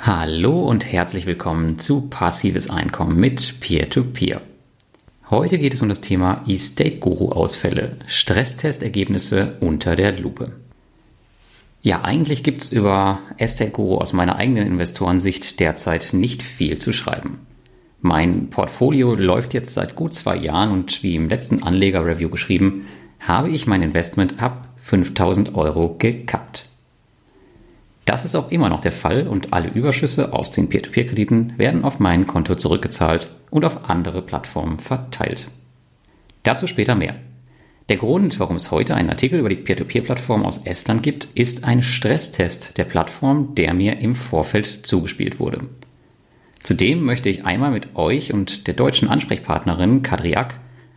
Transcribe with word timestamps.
Hallo 0.00 0.60
und 0.60 0.90
herzlich 0.90 1.26
willkommen 1.26 1.76
zu 1.76 2.08
Passives 2.08 2.70
Einkommen 2.70 3.18
mit 3.18 3.58
Peer-to-Peer. 3.58 4.36
-Peer. 4.36 4.42
Heute 5.28 5.58
geht 5.58 5.74
es 5.74 5.82
um 5.82 5.88
das 5.88 6.00
Thema 6.00 6.44
Estate 6.46 6.98
Guru 6.98 7.32
Ausfälle, 7.32 7.96
Stresstestergebnisse 8.06 9.56
unter 9.58 9.96
der 9.96 10.12
Lupe. 10.12 10.52
Ja, 11.82 12.04
eigentlich 12.04 12.44
gibt 12.44 12.62
es 12.62 12.72
über 12.72 13.18
Estate 13.38 13.72
Guru 13.72 13.98
aus 13.98 14.12
meiner 14.12 14.36
eigenen 14.36 14.68
Investorensicht 14.68 15.58
derzeit 15.58 16.10
nicht 16.12 16.44
viel 16.44 16.78
zu 16.78 16.92
schreiben. 16.92 17.40
Mein 18.00 18.50
Portfolio 18.50 19.16
läuft 19.16 19.52
jetzt 19.52 19.74
seit 19.74 19.96
gut 19.96 20.14
zwei 20.14 20.36
Jahren 20.36 20.70
und 20.70 21.02
wie 21.02 21.16
im 21.16 21.28
letzten 21.28 21.64
Anleger-Review 21.64 22.28
geschrieben, 22.28 22.86
habe 23.18 23.50
ich 23.50 23.66
mein 23.66 23.82
Investment 23.82 24.40
ab 24.40 24.68
5000 24.76 25.56
Euro 25.56 25.96
gekappt. 25.98 26.67
Das 28.08 28.24
ist 28.24 28.34
auch 28.34 28.50
immer 28.50 28.70
noch 28.70 28.80
der 28.80 28.92
Fall 28.92 29.28
und 29.28 29.52
alle 29.52 29.68
Überschüsse 29.68 30.32
aus 30.32 30.50
den 30.50 30.70
Peer-to-Peer-Krediten 30.70 31.52
werden 31.58 31.84
auf 31.84 32.00
mein 32.00 32.26
Konto 32.26 32.54
zurückgezahlt 32.54 33.30
und 33.50 33.66
auf 33.66 33.90
andere 33.90 34.22
Plattformen 34.22 34.78
verteilt. 34.78 35.48
Dazu 36.42 36.66
später 36.66 36.94
mehr. 36.94 37.16
Der 37.90 37.98
Grund, 37.98 38.40
warum 38.40 38.56
es 38.56 38.70
heute 38.70 38.94
einen 38.94 39.10
Artikel 39.10 39.38
über 39.38 39.50
die 39.50 39.56
Peer-to-Peer-Plattform 39.56 40.42
aus 40.46 40.64
Estland 40.64 41.02
gibt, 41.02 41.28
ist 41.34 41.64
ein 41.64 41.82
Stresstest 41.82 42.78
der 42.78 42.84
Plattform, 42.84 43.54
der 43.54 43.74
mir 43.74 43.98
im 43.98 44.14
Vorfeld 44.14 44.86
zugespielt 44.86 45.38
wurde. 45.38 45.68
Zudem 46.60 47.04
möchte 47.04 47.28
ich 47.28 47.44
einmal 47.44 47.72
mit 47.72 47.94
euch 47.94 48.32
und 48.32 48.68
der 48.68 48.74
deutschen 48.74 49.08
Ansprechpartnerin 49.08 50.00
Kadriak 50.00 50.54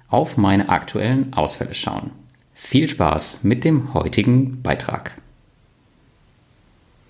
auf 0.08 0.38
meine 0.38 0.70
aktuellen 0.70 1.34
Ausfälle 1.34 1.74
schauen. 1.74 2.12
Viel 2.54 2.88
Spaß 2.88 3.44
mit 3.44 3.66
dem 3.66 3.94
heutigen 3.94 4.62
Beitrag. 4.62 5.21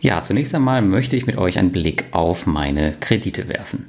Ja, 0.01 0.23
zunächst 0.23 0.55
einmal 0.55 0.81
möchte 0.81 1.15
ich 1.15 1.27
mit 1.27 1.37
euch 1.37 1.59
einen 1.59 1.71
Blick 1.71 2.07
auf 2.09 2.47
meine 2.47 2.93
Kredite 2.99 3.47
werfen. 3.47 3.85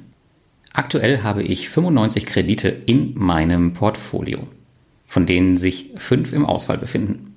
Aktuell 0.71 1.23
habe 1.23 1.41
ich 1.41 1.69
95 1.69 2.27
Kredite 2.27 2.69
in 2.69 3.15
meinem 3.15 3.73
Portfolio, 3.73 4.39
von 5.07 5.25
denen 5.25 5.57
sich 5.57 5.89
fünf 5.97 6.31
im 6.31 6.45
Ausfall 6.45 6.77
befinden. 6.77 7.35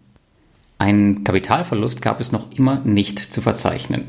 Einen 0.79 1.25
Kapitalverlust 1.25 2.03
gab 2.03 2.21
es 2.21 2.33
noch 2.33 2.53
immer 2.53 2.81
nicht 2.85 3.19
zu 3.19 3.41
verzeichnen. 3.41 4.05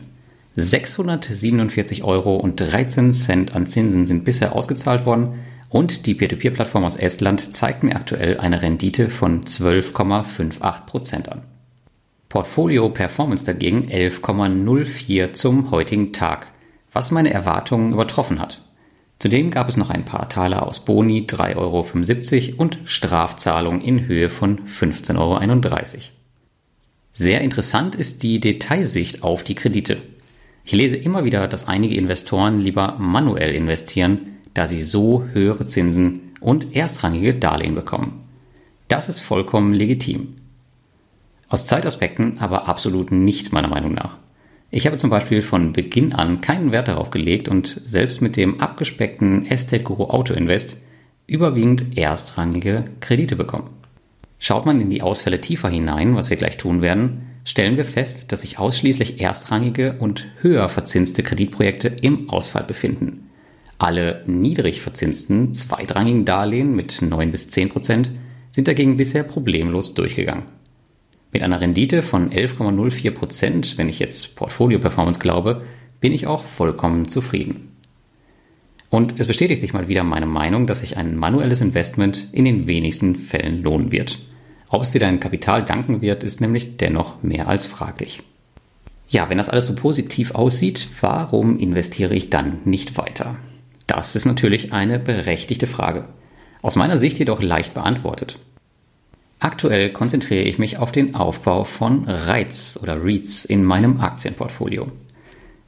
647 0.58 2.04
Euro 2.04 2.36
und 2.36 2.58
13 2.58 3.14
Cent 3.14 3.56
an 3.56 3.68
Zinsen 3.68 4.06
sind 4.06 4.26
bisher 4.26 4.54
ausgezahlt 4.54 5.06
worden 5.06 5.36
und 5.70 6.06
die 6.08 6.14
Peer-to-Peer-Plattform 6.14 6.84
aus 6.84 6.98
Estland 6.98 7.56
zeigt 7.56 7.84
mir 7.84 7.96
aktuell 7.96 8.38
eine 8.40 8.62
Rendite 8.62 9.10
von 9.10 9.46
12,58 9.46 10.86
Prozent 10.86 11.30
an. 11.30 11.44
Portfolio 12.30 12.90
Performance 12.90 13.46
dagegen 13.46 13.88
11,04 13.90 15.32
zum 15.32 15.72
heutigen 15.72 16.12
Tag, 16.12 16.52
was 16.92 17.12
meine 17.12 17.32
Erwartungen 17.32 17.94
übertroffen 17.94 18.40
hat. 18.40 18.62
Zudem 19.20 19.50
gab 19.50 19.70
es 19.70 19.78
noch 19.78 19.90
ein 19.90 20.06
paar 20.06 20.30
Taler 20.30 20.68
aus 20.68 20.84
Boni 20.84 21.26
3,75 21.28 21.56
Euro 22.50 22.62
und 22.62 22.80
Strafzahlung 22.86 23.82
in 23.82 24.06
Höhe 24.06 24.30
von 24.30 24.68
15,31 24.68 25.18
Euro. 25.18 26.02
Sehr 27.14 27.42
interessant 27.42 27.96
ist 27.96 28.22
die 28.22 28.40
Detailsicht 28.40 29.24
auf 29.24 29.44
die 29.44 29.56
Kredite. 29.56 29.98
Ich 30.66 30.74
lese 30.74 30.98
immer 30.98 31.24
wieder, 31.24 31.48
dass 31.48 31.68
einige 31.68 31.96
Investoren 31.96 32.60
lieber 32.60 32.98
manuell 33.00 33.56
investieren, 33.56 34.38
da 34.54 34.68
sie 34.68 34.82
so 34.82 35.24
höhere 35.32 35.66
Zinsen 35.66 36.34
und 36.42 36.76
erstrangige 36.76 37.34
Darlehen 37.34 37.74
bekommen. 37.74 38.26
Das 38.88 39.10
ist 39.10 39.22
vollkommen 39.22 39.74
legitim. 39.74 40.36
Aus 41.50 41.66
Zeitaspekten 41.66 42.40
aber 42.40 42.68
absolut 42.68 43.12
nicht 43.12 43.54
meiner 43.54 43.70
Meinung 43.70 43.94
nach. 43.94 44.18
Ich 44.70 44.86
habe 44.86 44.98
zum 44.98 45.10
Beispiel 45.10 45.42
von 45.42 45.72
Beginn 45.72 46.14
an 46.14 46.42
keinen 46.42 46.74
Wert 46.74 46.90
darauf 46.90 47.10
gelegt 47.10 47.48
und 47.48 47.82
selbst 47.86 48.22
mit 48.22 48.36
dem 48.36 48.60
abgespeckten 48.60 49.46
Estate 49.46 49.84
Guru 49.84 50.06
Auto 50.06 50.34
Invest 50.34 50.78
überwiegend 51.26 51.98
erstrangige 51.98 52.86
Kredite 53.00 53.38
bekommen. 53.38 53.70
Schaut 54.40 54.66
man 54.66 54.82
in 54.82 54.90
die 54.90 55.02
Ausfälle 55.02 55.42
tiefer 55.42 55.70
hinein, 55.70 56.16
was 56.16 56.30
wir 56.30 56.38
gleich 56.38 56.58
tun 56.58 56.82
werden, 56.82 57.24
stellen 57.44 57.78
wir 57.78 57.86
fest, 57.86 58.32
dass 58.32 58.42
sich 58.42 58.60
ausschließlich 58.60 59.22
erstrangige 59.22 59.96
und 60.00 60.26
höher 60.42 60.68
verzinste 60.68 61.24
Kreditprojekte 61.24 61.88
im 61.88 62.30
Ausfall 62.30 62.64
befinden. 62.64 63.30
Alle 63.80 64.24
niedrig 64.26 64.82
verzinsten 64.82 65.54
zweitrangigen 65.54 66.26
Darlehen 66.26 66.76
mit 66.76 67.02
9 67.02 67.32
bis 67.32 67.50
10 67.50 67.70
Prozent 67.70 68.12
sind 68.52 68.68
dagegen 68.68 68.98
bisher 68.98 69.24
problemlos 69.24 69.94
durchgegangen. 69.94 70.57
Mit 71.38 71.44
einer 71.44 71.62
Rendite 71.62 72.02
von 72.02 72.32
11,04 72.32 73.12
Prozent, 73.12 73.78
wenn 73.78 73.90
ich 73.90 74.00
jetzt 74.00 74.36
Portfolio-Performance 74.38 75.20
glaube, 75.20 75.62
bin 76.02 76.12
ich 76.12 76.26
auch 76.26 76.42
vollkommen 76.42 77.08
zufrieden. 77.08 77.78
Und 78.90 79.20
es 79.20 79.28
bestätigt 79.28 79.62
sich 79.62 79.72
mal 79.72 79.88
wieder 79.88 80.04
meine 80.04 80.26
Meinung, 80.26 80.66
dass 80.66 80.80
sich 80.80 80.98
ein 80.98 81.16
manuelles 81.16 81.62
Investment 81.62 82.30
in 82.32 82.46
den 82.46 82.66
wenigsten 82.66 83.16
Fällen 83.16 83.62
lohnen 83.62 83.92
wird. 83.92 84.18
Ob 84.70 84.82
es 84.82 84.94
dir 84.94 85.00
dein 85.00 85.20
Kapital 85.20 85.64
danken 85.64 86.02
wird, 86.02 86.24
ist 86.24 86.42
nämlich 86.42 86.78
dennoch 86.78 87.22
mehr 87.22 87.48
als 87.48 87.68
fraglich. 87.68 88.24
Ja, 89.08 89.30
wenn 89.30 89.38
das 89.38 89.50
alles 89.50 89.68
so 89.68 89.76
positiv 89.76 90.34
aussieht, 90.34 90.88
warum 91.02 91.60
investiere 91.60 92.16
ich 92.16 92.32
dann 92.32 92.62
nicht 92.66 92.98
weiter? 92.98 93.38
Das 93.86 94.16
ist 94.16 94.26
natürlich 94.26 94.74
eine 94.74 94.98
berechtigte 94.98 95.68
Frage. 95.68 96.10
Aus 96.64 96.76
meiner 96.76 96.98
Sicht 96.98 97.20
jedoch 97.20 97.44
leicht 97.44 97.76
beantwortet. 97.76 98.40
Aktuell 99.40 99.92
konzentriere 99.92 100.44
ich 100.44 100.58
mich 100.58 100.78
auf 100.78 100.92
den 100.92 101.14
Aufbau 101.14 101.64
von 101.64 102.06
REITs 102.06 102.80
oder 102.82 103.04
REITs 103.04 103.46
in 103.46 103.64
meinem 103.64 104.02
Aktienportfolio. 104.02 104.88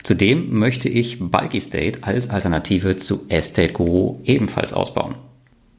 Zudem 0.02 0.58
möchte 0.58 0.90
ich 0.90 1.20
Bulky 1.20 1.62
State 1.62 2.04
als 2.04 2.30
Alternative 2.30 2.98
zu 2.98 3.26
Estate 3.30 3.74
Guru 3.74 4.20
ebenfalls 4.24 4.74
ausbauen. 4.74 5.16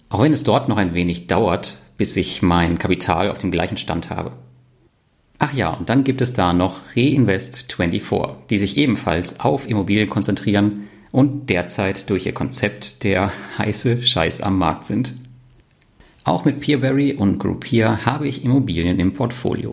Auch 0.09 0.23
wenn 0.23 0.33
es 0.33 0.45
dort 0.45 0.69
noch 0.69 0.77
ein 0.77 0.95
wenig 0.95 1.27
dauert, 1.27 1.79
bis 1.97 2.17
ich 2.17 2.43
mein 2.43 2.79
Kapital 2.79 3.31
auf 3.31 3.39
dem 3.39 3.51
gleichen 3.51 3.77
Stand 3.77 4.11
habe. 4.11 4.33
Ach 5.39 5.55
ja, 5.55 5.71
und 5.71 5.89
dann 5.89 6.05
gibt 6.05 6.21
es 6.21 6.35
da 6.35 6.53
noch 6.53 6.91
Reinvest24, 6.95 8.35
die 8.51 8.59
sich 8.59 8.77
ebenfalls 8.77 9.41
auf 9.41 9.69
Immobilien 9.69 10.11
konzentrieren 10.11 10.89
und 11.13 11.49
derzeit 11.49 12.11
durch 12.11 12.27
ihr 12.27 12.35
Konzept 12.35 13.05
der 13.05 13.33
heiße 13.59 14.05
Scheiß 14.05 14.43
am 14.43 14.59
Markt 14.59 14.87
sind. 14.87 15.15
Auch 16.25 16.45
mit 16.45 16.61
Peerberry 16.61 17.15
und 17.15 17.39
Groupier 17.39 18.05
habe 18.05 18.29
ich 18.29 18.45
Immobilien 18.45 18.99
im 18.99 19.15
Portfolio. 19.15 19.73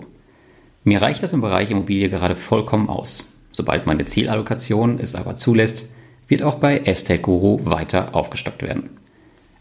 Mir 0.84 1.02
reicht 1.02 1.22
das 1.22 1.34
im 1.34 1.42
Bereich 1.42 1.72
Immobilie 1.72 2.10
gerade 2.10 2.36
vollkommen 2.36 2.88
aus. 2.88 3.26
Sobald 3.52 3.86
meine 3.86 4.06
Zielallokation 4.06 5.00
es 5.00 5.16
aber 5.16 5.36
zulässt, 5.36 5.90
wird 6.30 6.44
auch 6.44 6.56
bei 6.56 6.80
Estate 6.80 7.22
Guru 7.22 7.66
weiter 7.66 8.16
aufgestockt 8.16 8.62
werden. 8.62 8.92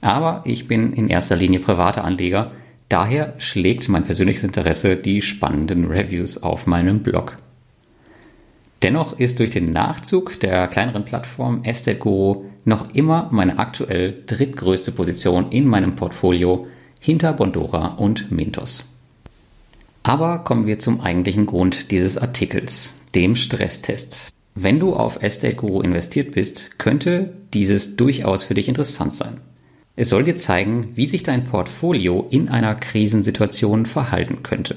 Aber 0.00 0.42
ich 0.44 0.68
bin 0.68 0.92
in 0.92 1.08
erster 1.08 1.34
Linie 1.34 1.58
privater 1.58 2.04
Anleger, 2.04 2.52
daher 2.88 3.34
schlägt 3.38 3.88
mein 3.88 4.04
persönliches 4.04 4.44
Interesse 4.44 4.96
die 4.96 5.22
spannenden 5.22 5.86
Reviews 5.86 6.40
auf 6.42 6.68
meinem 6.68 7.00
Blog. 7.00 7.36
Dennoch 8.82 9.18
ist 9.18 9.40
durch 9.40 9.50
den 9.50 9.72
Nachzug 9.72 10.38
der 10.38 10.68
kleineren 10.68 11.04
Plattform 11.04 11.64
Estate 11.64 11.98
Guru 11.98 12.44
noch 12.64 12.94
immer 12.94 13.28
meine 13.32 13.58
aktuell 13.58 14.22
drittgrößte 14.26 14.92
Position 14.92 15.50
in 15.50 15.66
meinem 15.66 15.96
Portfolio 15.96 16.68
hinter 17.00 17.32
Bondora 17.32 17.94
und 17.96 18.30
Mintos. 18.30 18.84
Aber 20.02 20.38
kommen 20.40 20.66
wir 20.66 20.78
zum 20.78 21.00
eigentlichen 21.00 21.46
Grund 21.46 21.90
dieses 21.90 22.16
Artikels, 22.16 23.00
dem 23.14 23.34
Stresstest. 23.34 24.28
Wenn 24.54 24.78
du 24.78 24.94
auf 24.94 25.22
Estate 25.22 25.56
Guru 25.56 25.82
investiert 25.82 26.32
bist, 26.32 26.78
könnte 26.78 27.34
dieses 27.52 27.96
durchaus 27.96 28.44
für 28.44 28.54
dich 28.54 28.68
interessant 28.68 29.14
sein. 29.14 29.40
Es 29.96 30.10
soll 30.10 30.24
dir 30.24 30.36
zeigen, 30.36 30.92
wie 30.94 31.06
sich 31.06 31.22
dein 31.22 31.44
Portfolio 31.44 32.26
in 32.30 32.48
einer 32.48 32.74
Krisensituation 32.74 33.86
verhalten 33.86 34.42
könnte. 34.42 34.76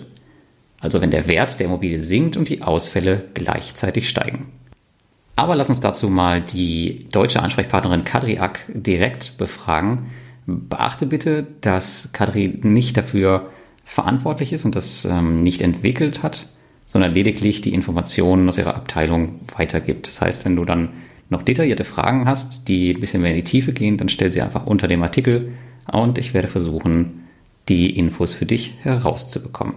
Also 0.79 1.01
wenn 1.01 1.11
der 1.11 1.27
Wert 1.27 1.59
der 1.59 1.67
Immobilie 1.67 1.99
sinkt 1.99 2.37
und 2.37 2.49
die 2.49 2.61
Ausfälle 2.61 3.25
gleichzeitig 3.33 4.09
steigen. 4.09 4.51
Aber 5.35 5.55
lass 5.55 5.69
uns 5.69 5.79
dazu 5.79 6.09
mal 6.09 6.41
die 6.41 7.07
deutsche 7.11 7.41
Ansprechpartnerin 7.41 8.03
Kadriak 8.03 8.65
direkt 8.67 9.37
befragen, 9.37 10.07
Beachte 10.69 11.05
bitte, 11.05 11.47
dass 11.61 12.09
Kadri 12.11 12.59
nicht 12.61 12.97
dafür 12.97 13.49
verantwortlich 13.83 14.53
ist 14.53 14.65
und 14.65 14.75
das 14.75 15.05
ähm, 15.05 15.41
nicht 15.41 15.61
entwickelt 15.61 16.23
hat, 16.23 16.47
sondern 16.87 17.13
lediglich 17.13 17.61
die 17.61 17.73
Informationen 17.73 18.47
aus 18.49 18.57
ihrer 18.57 18.75
Abteilung 18.75 19.39
weitergibt. 19.55 20.07
Das 20.07 20.21
heißt, 20.21 20.45
wenn 20.45 20.55
du 20.55 20.65
dann 20.65 20.89
noch 21.29 21.43
detaillierte 21.43 21.83
Fragen 21.83 22.27
hast, 22.27 22.67
die 22.67 22.93
ein 22.93 22.99
bisschen 22.99 23.21
mehr 23.21 23.31
in 23.31 23.37
die 23.37 23.43
Tiefe 23.43 23.73
gehen, 23.73 23.97
dann 23.97 24.09
stell 24.09 24.31
sie 24.31 24.41
einfach 24.41 24.65
unter 24.65 24.87
dem 24.87 25.03
Artikel 25.03 25.53
und 25.91 26.17
ich 26.17 26.33
werde 26.33 26.47
versuchen, 26.47 27.27
die 27.67 27.95
Infos 27.95 28.33
für 28.33 28.45
dich 28.45 28.73
herauszubekommen. 28.81 29.75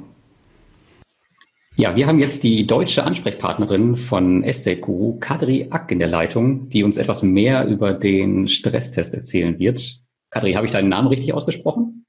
Ja, 1.76 1.96
wir 1.96 2.06
haben 2.06 2.18
jetzt 2.18 2.44
die 2.44 2.66
deutsche 2.66 3.04
Ansprechpartnerin 3.04 3.96
von 3.96 4.44
SDQ, 4.44 5.20
Kadri 5.20 5.68
Ack, 5.70 5.90
in 5.90 5.98
der 5.98 6.08
Leitung, 6.08 6.68
die 6.68 6.84
uns 6.84 6.98
etwas 6.98 7.22
mehr 7.22 7.66
über 7.66 7.94
den 7.94 8.46
Stresstest 8.48 9.14
erzählen 9.14 9.58
wird. 9.58 10.01
Kadri, 10.32 10.54
habe 10.54 10.64
ich 10.64 10.72
deinen 10.72 10.88
Namen 10.88 11.08
richtig 11.08 11.34
ausgesprochen? 11.34 12.06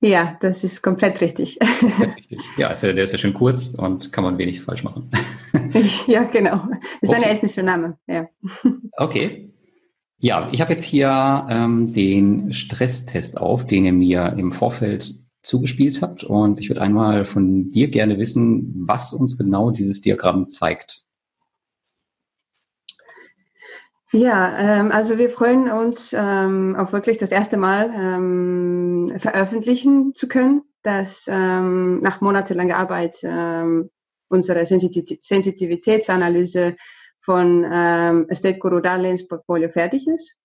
Ja, 0.00 0.36
das 0.40 0.64
ist 0.64 0.82
komplett 0.82 1.20
richtig. 1.20 1.58
Komplett 1.80 2.16
richtig. 2.16 2.40
Ja, 2.56 2.68
ist 2.68 2.82
ja, 2.82 2.92
der 2.92 3.04
ist 3.04 3.12
ja 3.12 3.18
schön 3.18 3.32
kurz 3.32 3.68
und 3.68 4.12
kann 4.12 4.24
man 4.24 4.38
wenig 4.38 4.60
falsch 4.60 4.82
machen. 4.82 5.10
ja, 6.06 6.24
genau. 6.24 6.66
Ist 7.00 7.10
okay. 7.10 7.22
ein 7.22 7.30
estnischer 7.30 7.62
Name. 7.62 7.96
Ja. 8.06 8.24
Okay. 8.96 9.50
Ja, 10.18 10.48
ich 10.52 10.60
habe 10.60 10.72
jetzt 10.72 10.84
hier 10.84 11.46
ähm, 11.50 11.92
den 11.92 12.52
Stresstest 12.52 13.38
auf, 13.38 13.66
den 13.66 13.84
ihr 13.84 13.92
mir 13.92 14.34
im 14.38 14.52
Vorfeld 14.52 15.16
zugespielt 15.42 16.00
habt. 16.00 16.22
Und 16.22 16.60
ich 16.60 16.70
würde 16.70 16.80
einmal 16.80 17.24
von 17.24 17.70
dir 17.70 17.88
gerne 17.88 18.18
wissen, 18.18 18.72
was 18.86 19.12
uns 19.12 19.36
genau 19.36 19.70
dieses 19.70 20.00
Diagramm 20.00 20.46
zeigt. 20.46 21.03
Ja, 24.14 24.56
ähm, 24.60 24.92
also 24.92 25.18
wir 25.18 25.28
freuen 25.28 25.68
uns 25.72 26.12
ähm, 26.16 26.76
auch 26.78 26.92
wirklich 26.92 27.18
das 27.18 27.32
erste 27.32 27.56
Mal 27.56 27.92
ähm, 27.92 29.12
veröffentlichen 29.18 30.14
zu 30.14 30.28
können, 30.28 30.62
dass 30.84 31.24
ähm, 31.26 31.98
nach 31.98 32.20
monatelanger 32.20 32.76
Arbeit 32.76 33.18
ähm, 33.24 33.90
unsere 34.28 34.66
Sensitiv 34.66 35.18
Sensitivitätsanalyse 35.20 36.76
von 37.18 37.66
ähm, 37.68 38.26
Estate 38.28 38.60
Guru 38.60 38.78
Darlehensportfolio 38.78 39.68
fertig 39.68 40.06
ist. 40.06 40.36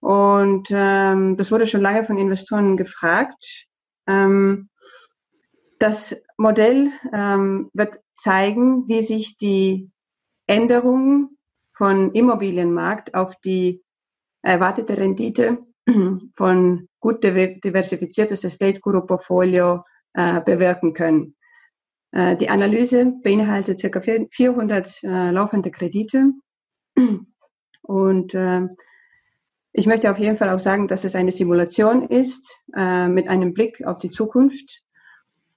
Und 0.00 0.68
ähm, 0.70 1.38
das 1.38 1.50
wurde 1.50 1.66
schon 1.66 1.80
lange 1.80 2.04
von 2.04 2.18
Investoren 2.18 2.76
gefragt. 2.76 3.66
Ähm, 4.06 4.68
das 5.78 6.22
Modell 6.36 6.90
ähm, 7.14 7.70
wird 7.72 7.98
zeigen, 8.14 8.86
wie 8.88 9.00
sich 9.00 9.38
die 9.38 9.90
Änderungen 10.46 11.35
von 11.76 12.12
Immobilienmarkt 12.12 13.14
auf 13.14 13.36
die 13.36 13.82
erwartete 14.42 14.96
Rendite 14.96 15.58
von 16.34 16.88
gut 17.00 17.22
diversifiziertes 17.22 18.44
Estate 18.44 18.80
Guru 18.80 19.02
Portfolio 19.02 19.84
äh, 20.14 20.40
bewirken 20.40 20.94
können. 20.94 21.36
Äh, 22.12 22.36
die 22.36 22.48
Analyse 22.48 23.12
beinhaltet 23.22 23.82
ca. 23.82 24.00
400 24.00 25.02
äh, 25.02 25.30
laufende 25.30 25.70
Kredite. 25.70 26.32
Und 27.82 28.34
äh, 28.34 28.62
ich 29.72 29.86
möchte 29.86 30.10
auf 30.10 30.18
jeden 30.18 30.38
Fall 30.38 30.48
auch 30.48 30.58
sagen, 30.58 30.88
dass 30.88 31.04
es 31.04 31.14
eine 31.14 31.30
Simulation 31.30 32.08
ist 32.08 32.62
mit 32.74 33.28
einem 33.28 33.52
Blick 33.52 33.84
auf 33.84 33.98
die 33.98 34.10
Zukunft. 34.10 34.82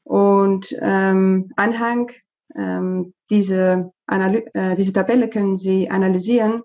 Und 0.03 0.75
ähm, 0.81 1.53
Anhang 1.55 2.11
ähm, 2.55 3.13
diese, 3.29 3.91
Analy 4.07 4.45
äh, 4.53 4.75
diese 4.75 4.93
Tabelle 4.93 5.29
können 5.29 5.57
Sie 5.57 5.89
analysieren, 5.89 6.63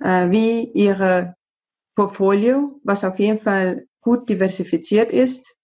äh, 0.00 0.30
wie 0.30 0.70
Ihre 0.72 1.36
Portfolio, 1.94 2.80
was 2.84 3.04
auf 3.04 3.18
jeden 3.18 3.38
Fall 3.38 3.86
gut 4.00 4.28
diversifiziert 4.28 5.10
ist, 5.10 5.56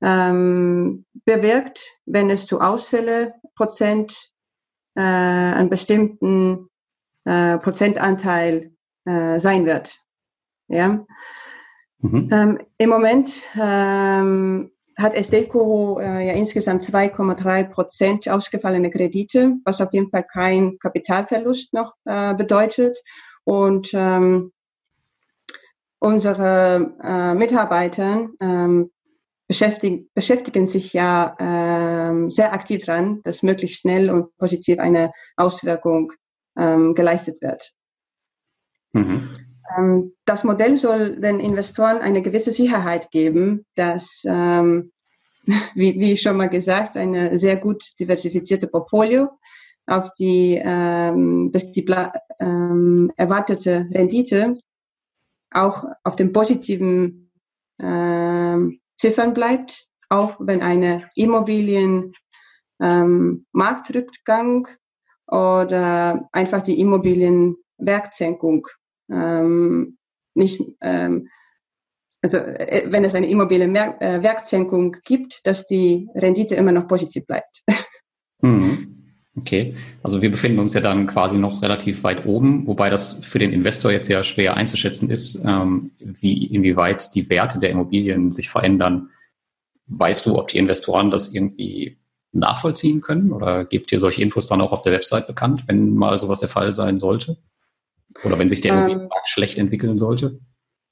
ähm, 0.00 1.04
bewirkt, 1.24 1.82
wenn 2.04 2.30
es 2.30 2.46
zu 2.46 2.60
Ausfälle 2.60 3.34
Prozent 3.54 4.30
äh, 4.94 5.00
einen 5.00 5.70
bestimmten 5.70 6.68
äh, 7.24 7.58
Prozentanteil 7.58 8.72
äh, 9.04 9.38
sein 9.40 9.66
wird. 9.66 9.98
Ja. 10.68 11.04
Mhm. 11.98 12.28
Ähm, 12.30 12.58
Im 12.78 12.90
Moment 12.90 13.42
ähm, 13.58 14.70
hat 14.96 15.14
Estate 15.14 15.48
äh, 16.00 16.26
ja 16.26 16.32
insgesamt 16.32 16.82
2,3 16.82 17.64
Prozent 17.64 18.28
ausgefallene 18.28 18.90
Kredite, 18.90 19.56
was 19.64 19.80
auf 19.80 19.92
jeden 19.92 20.10
Fall 20.10 20.24
kein 20.24 20.78
Kapitalverlust 20.78 21.74
noch 21.74 21.94
äh, 22.04 22.34
bedeutet. 22.34 22.98
Und 23.44 23.90
ähm, 23.92 24.52
unsere 25.98 26.94
äh, 27.02 27.34
Mitarbeiter 27.34 28.28
ähm, 28.40 28.90
beschäftigen, 29.46 30.08
beschäftigen 30.14 30.66
sich 30.66 30.92
ja 30.92 31.36
ähm, 31.38 32.30
sehr 32.30 32.52
aktiv 32.52 32.84
daran, 32.84 33.22
dass 33.22 33.42
möglichst 33.42 33.80
schnell 33.80 34.10
und 34.10 34.36
positiv 34.38 34.78
eine 34.78 35.12
Auswirkung 35.36 36.12
ähm, 36.58 36.94
geleistet 36.94 37.42
wird. 37.42 37.72
Mhm. 38.92 39.45
Ähm, 39.76 40.12
das 40.24 40.44
Modell 40.44 40.76
soll 40.76 41.20
den 41.20 41.40
Investoren 41.40 41.98
eine 41.98 42.22
gewisse 42.22 42.52
Sicherheit 42.52 43.10
geben, 43.10 43.64
dass, 43.74 44.22
ähm, 44.26 44.92
wie, 45.74 45.98
wie 45.98 46.16
schon 46.16 46.36
mal 46.36 46.48
gesagt, 46.48 46.96
eine 46.96 47.38
sehr 47.38 47.56
gut 47.56 47.92
diversifizierte 48.00 48.66
Portfolio 48.66 49.30
auf 49.86 50.12
die, 50.14 50.60
ähm, 50.62 51.50
dass 51.52 51.70
die 51.72 51.86
ähm, 52.40 53.12
erwartete 53.16 53.88
Rendite 53.92 54.58
auch 55.52 55.84
auf 56.02 56.16
dem 56.16 56.32
positiven 56.32 57.30
ähm, 57.80 58.80
Ziffern 58.96 59.32
bleibt, 59.32 59.86
auch 60.08 60.36
wenn 60.40 60.62
eine 60.62 61.08
Immobilien 61.14 62.12
ähm, 62.80 63.46
Marktrückgang 63.52 64.68
oder 65.26 66.28
einfach 66.32 66.62
die 66.62 66.80
Immobilienwertsenkung 66.80 68.66
ähm, 69.10 69.98
nicht, 70.34 70.60
ähm, 70.80 71.28
also 72.22 72.38
äh, 72.38 72.84
wenn 72.86 73.04
es 73.04 73.14
eine 73.14 73.28
Immobilienwertsenkung 73.28 74.94
äh, 74.94 74.98
gibt, 75.04 75.46
dass 75.46 75.66
die 75.66 76.08
Rendite 76.14 76.54
immer 76.54 76.72
noch 76.72 76.88
positiv 76.88 77.26
bleibt. 77.26 77.62
Mhm. 78.42 78.96
Okay, 79.38 79.74
also 80.02 80.22
wir 80.22 80.30
befinden 80.30 80.58
uns 80.58 80.72
ja 80.72 80.80
dann 80.80 81.06
quasi 81.06 81.36
noch 81.36 81.60
relativ 81.62 82.02
weit 82.04 82.24
oben, 82.24 82.66
wobei 82.66 82.88
das 82.88 83.22
für 83.22 83.38
den 83.38 83.52
Investor 83.52 83.92
jetzt 83.92 84.08
ja 84.08 84.24
schwer 84.24 84.56
einzuschätzen 84.56 85.10
ist, 85.10 85.42
ähm, 85.44 85.90
wie 85.98 86.46
inwieweit 86.46 87.14
die 87.14 87.28
Werte 87.28 87.58
der 87.58 87.70
Immobilien 87.70 88.32
sich 88.32 88.48
verändern. 88.48 89.10
Weißt 89.88 90.24
du, 90.24 90.38
ob 90.38 90.48
die 90.48 90.56
Investoren 90.56 91.10
das 91.10 91.34
irgendwie 91.34 91.98
nachvollziehen 92.32 93.02
können 93.02 93.30
oder 93.30 93.66
gebt 93.66 93.92
ihr 93.92 94.00
solche 94.00 94.22
Infos 94.22 94.46
dann 94.46 94.62
auch 94.62 94.72
auf 94.72 94.82
der 94.82 94.92
Website 94.92 95.26
bekannt, 95.26 95.64
wenn 95.66 95.94
mal 95.94 96.16
sowas 96.16 96.40
der 96.40 96.48
Fall 96.48 96.72
sein 96.72 96.98
sollte? 96.98 97.36
Oder 98.24 98.38
wenn 98.38 98.48
sich 98.48 98.60
der 98.60 98.72
Immobilienmarkt 98.72 99.14
ähm, 99.14 99.26
schlecht 99.26 99.58
entwickeln 99.58 99.96
sollte? 99.96 100.40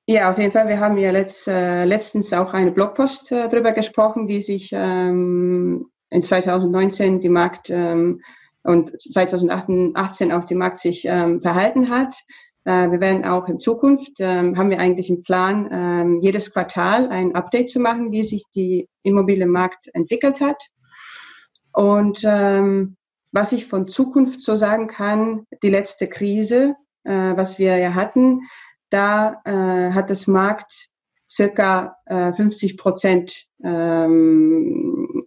Ja, 0.06 0.30
auf 0.30 0.38
jeden 0.38 0.52
Fall. 0.52 0.68
Wir 0.68 0.80
haben 0.80 0.98
ja 0.98 1.10
letzt, 1.10 1.48
äh, 1.48 1.84
letztens 1.84 2.32
auch 2.32 2.52
eine 2.52 2.72
Blogpost 2.72 3.32
äh, 3.32 3.48
darüber 3.48 3.72
gesprochen, 3.72 4.28
wie 4.28 4.40
sich 4.40 4.70
ähm, 4.72 5.86
in 6.10 6.22
2019 6.22 7.20
die 7.20 7.30
Markt 7.30 7.70
ähm, 7.70 8.20
und 8.62 9.00
2018 9.00 10.32
auch 10.32 10.44
die 10.44 10.54
Markt 10.54 10.78
sich 10.78 11.04
ähm, 11.06 11.40
verhalten 11.40 11.88
hat. 11.88 12.14
Äh, 12.64 12.90
wir 12.90 13.00
werden 13.00 13.24
auch 13.24 13.48
in 13.48 13.60
Zukunft, 13.60 14.12
ähm, 14.18 14.58
haben 14.58 14.70
wir 14.70 14.78
eigentlich 14.78 15.08
einen 15.08 15.22
Plan, 15.22 15.68
ähm, 15.72 16.20
jedes 16.22 16.52
Quartal 16.52 17.08
ein 17.08 17.34
Update 17.34 17.70
zu 17.70 17.80
machen, 17.80 18.12
wie 18.12 18.24
sich 18.24 18.42
die 18.54 18.88
Immobilienmarkt 19.02 19.88
entwickelt 19.94 20.40
hat. 20.40 20.66
Und 21.72 22.20
ähm, 22.24 22.96
was 23.32 23.52
ich 23.52 23.66
von 23.66 23.88
Zukunft 23.88 24.42
so 24.42 24.54
sagen 24.54 24.86
kann, 24.86 25.46
die 25.62 25.70
letzte 25.70 26.08
Krise, 26.08 26.76
äh, 27.04 27.36
was 27.36 27.58
wir 27.58 27.76
ja 27.78 27.94
hatten, 27.94 28.42
da 28.90 29.40
äh, 29.44 29.92
hat 29.92 30.10
das 30.10 30.26
Markt 30.26 30.88
circa 31.28 31.96
äh, 32.06 32.32
50 32.32 32.76
Prozent 32.76 33.46
ähm, 33.62 35.24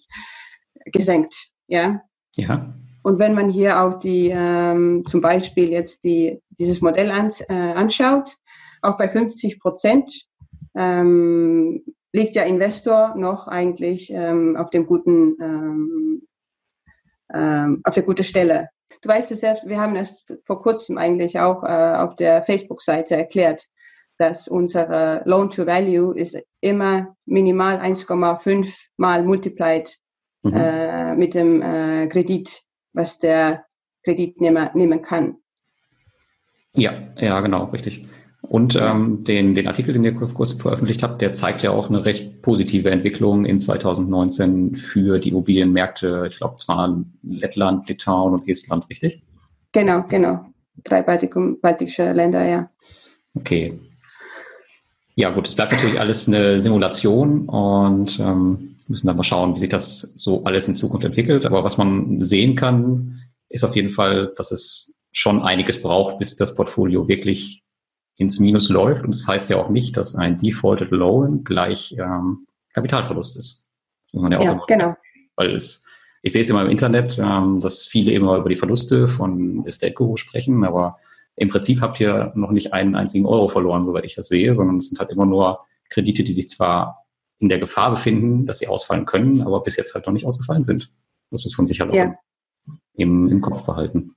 gesenkt. 0.85 1.49
Ja. 1.67 2.01
Ja. 2.35 2.69
Und 3.03 3.19
wenn 3.19 3.33
man 3.33 3.49
hier 3.49 3.81
auch 3.81 3.99
die, 3.99 4.31
ähm, 4.33 5.03
zum 5.09 5.21
Beispiel 5.21 5.69
jetzt 5.69 6.03
die, 6.03 6.41
dieses 6.59 6.81
Modell 6.81 7.11
an, 7.11 7.29
äh, 7.49 7.53
anschaut, 7.53 8.37
auch 8.81 8.97
bei 8.97 9.07
50 9.07 9.59
Prozent 9.59 10.27
ähm, 10.75 11.83
liegt 12.13 12.35
der 12.35 12.45
Investor 12.45 13.15
noch 13.15 13.47
eigentlich 13.47 14.11
ähm, 14.11 14.55
auf 14.55 14.69
dem 14.69 14.85
guten, 14.85 15.35
ähm, 15.41 16.27
ähm, 17.33 17.81
auf 17.83 17.93
der 17.93 18.03
guten 18.03 18.23
Stelle. 18.23 18.69
Du 19.01 19.09
weißt 19.09 19.31
es 19.31 19.41
selbst, 19.41 19.67
wir 19.67 19.79
haben 19.79 19.95
es 19.95 20.25
vor 20.45 20.61
kurzem 20.61 20.97
eigentlich 20.97 21.39
auch 21.39 21.63
äh, 21.63 21.67
auf 21.67 22.15
der 22.15 22.43
Facebook-Seite 22.43 23.15
erklärt, 23.15 23.67
dass 24.17 24.47
unsere 24.47 25.21
Loan 25.25 25.49
to 25.49 25.65
Value 25.65 26.17
ist 26.17 26.37
immer 26.61 27.15
minimal 27.25 27.77
1,5 27.79 28.87
mal 28.97 29.23
multiplied 29.23 29.97
mhm. 30.43 30.53
äh, 30.53 31.15
mit 31.15 31.35
dem 31.35 31.61
äh, 31.61 32.07
Kredit, 32.07 32.63
was 32.93 33.19
der 33.19 33.65
Kreditnehmer 34.03 34.71
nehmen 34.73 35.01
kann. 35.01 35.37
Ja, 36.73 36.93
ja, 37.17 37.39
genau, 37.41 37.65
richtig. 37.65 38.07
Und 38.41 38.77
ähm, 38.79 39.23
den, 39.23 39.55
den 39.55 39.67
Artikel, 39.67 39.93
den 39.93 40.03
ihr 40.03 40.13
kurz 40.13 40.53
veröffentlicht 40.53 41.03
habt, 41.03 41.21
der 41.21 41.33
zeigt 41.33 41.63
ja 41.63 41.71
auch 41.71 41.89
eine 41.89 42.05
recht 42.05 42.41
positive 42.41 42.89
Entwicklung 42.89 43.45
in 43.45 43.59
2019 43.59 44.75
für 44.75 45.19
die 45.19 45.29
Immobilienmärkte. 45.29 46.25
Ich 46.29 46.37
glaube, 46.37 46.57
zwar 46.57 47.03
Lettland, 47.23 47.89
Litauen 47.89 48.33
und 48.33 48.47
Estland, 48.47 48.89
richtig? 48.89 49.21
Genau, 49.73 50.03
genau. 50.03 50.45
Drei 50.83 51.01
baltische 51.01 52.13
Länder, 52.13 52.45
ja. 52.45 52.67
Okay. 53.33 53.79
Ja, 55.15 55.31
gut, 55.31 55.47
es 55.47 55.55
bleibt 55.55 55.71
natürlich 55.71 55.99
alles 55.99 56.27
eine 56.27 56.59
Simulation 56.59 57.49
und 57.49 58.19
ähm, 58.19 58.75
müssen 58.87 59.07
dann 59.07 59.17
mal 59.17 59.23
schauen, 59.23 59.55
wie 59.55 59.59
sich 59.59 59.69
das 59.69 60.01
so 60.15 60.43
alles 60.43 60.67
in 60.67 60.75
Zukunft 60.75 61.05
entwickelt. 61.05 61.45
Aber 61.45 61.63
was 61.63 61.77
man 61.77 62.21
sehen 62.21 62.55
kann, 62.55 63.19
ist 63.49 63.63
auf 63.63 63.75
jeden 63.75 63.89
Fall, 63.89 64.31
dass 64.37 64.51
es 64.51 64.95
schon 65.11 65.41
einiges 65.41 65.81
braucht, 65.81 66.19
bis 66.19 66.35
das 66.35 66.55
Portfolio 66.55 67.07
wirklich 67.07 67.63
ins 68.17 68.39
Minus 68.39 68.69
läuft. 68.69 69.05
Und 69.05 69.13
das 69.13 69.27
heißt 69.27 69.49
ja 69.49 69.57
auch 69.57 69.69
nicht, 69.69 69.95
dass 69.95 70.15
ein 70.15 70.37
Defaulted 70.37 70.91
Loan 70.91 71.43
gleich, 71.43 71.95
ähm, 71.97 72.47
Kapitalverlust 72.73 73.37
ist. 73.37 73.69
ja 74.11 74.21
auch 74.37 74.43
ja, 74.43 74.61
genau. 74.67 74.95
Weil 75.35 75.53
es, 75.53 75.85
ich 76.23 76.33
sehe 76.33 76.41
es 76.41 76.49
immer 76.49 76.63
im 76.63 76.69
Internet, 76.69 77.17
ähm, 77.19 77.59
dass 77.59 77.85
viele 77.85 78.11
immer 78.11 78.37
über 78.37 78.49
die 78.49 78.55
Verluste 78.55 79.07
von 79.07 79.65
Estate 79.65 79.93
Guru 79.93 80.17
sprechen, 80.17 80.63
aber 80.63 80.95
im 81.35 81.49
Prinzip 81.49 81.81
habt 81.81 81.99
ihr 81.99 82.31
noch 82.35 82.51
nicht 82.51 82.73
einen 82.73 82.95
einzigen 82.95 83.27
Euro 83.27 83.47
verloren, 83.47 83.83
soweit 83.83 84.05
ich 84.05 84.15
das 84.15 84.27
sehe, 84.27 84.55
sondern 84.55 84.77
es 84.77 84.89
sind 84.89 84.99
halt 84.99 85.11
immer 85.11 85.25
nur 85.25 85.59
Kredite, 85.89 86.23
die 86.23 86.33
sich 86.33 86.49
zwar 86.49 87.05
in 87.39 87.49
der 87.49 87.59
Gefahr 87.59 87.91
befinden, 87.91 88.47
dass 88.47 88.57
sie 88.57 88.67
ausfallen 88.67 89.05
können, 89.05 89.43
aber 89.43 89.61
bis 89.61 89.77
jetzt 89.77 89.93
halt 89.93 90.07
noch 90.07 90.13
nicht 90.13 90.25
ausgefallen 90.25 90.63
sind. 90.63 90.91
Das 91.29 91.43
muss 91.43 91.55
man 91.57 91.67
sich 91.67 91.79
halt 91.79 91.93
ja. 91.93 92.15
im, 92.93 93.27
im 93.29 93.39
Kopf 93.41 93.63
behalten. 93.63 94.15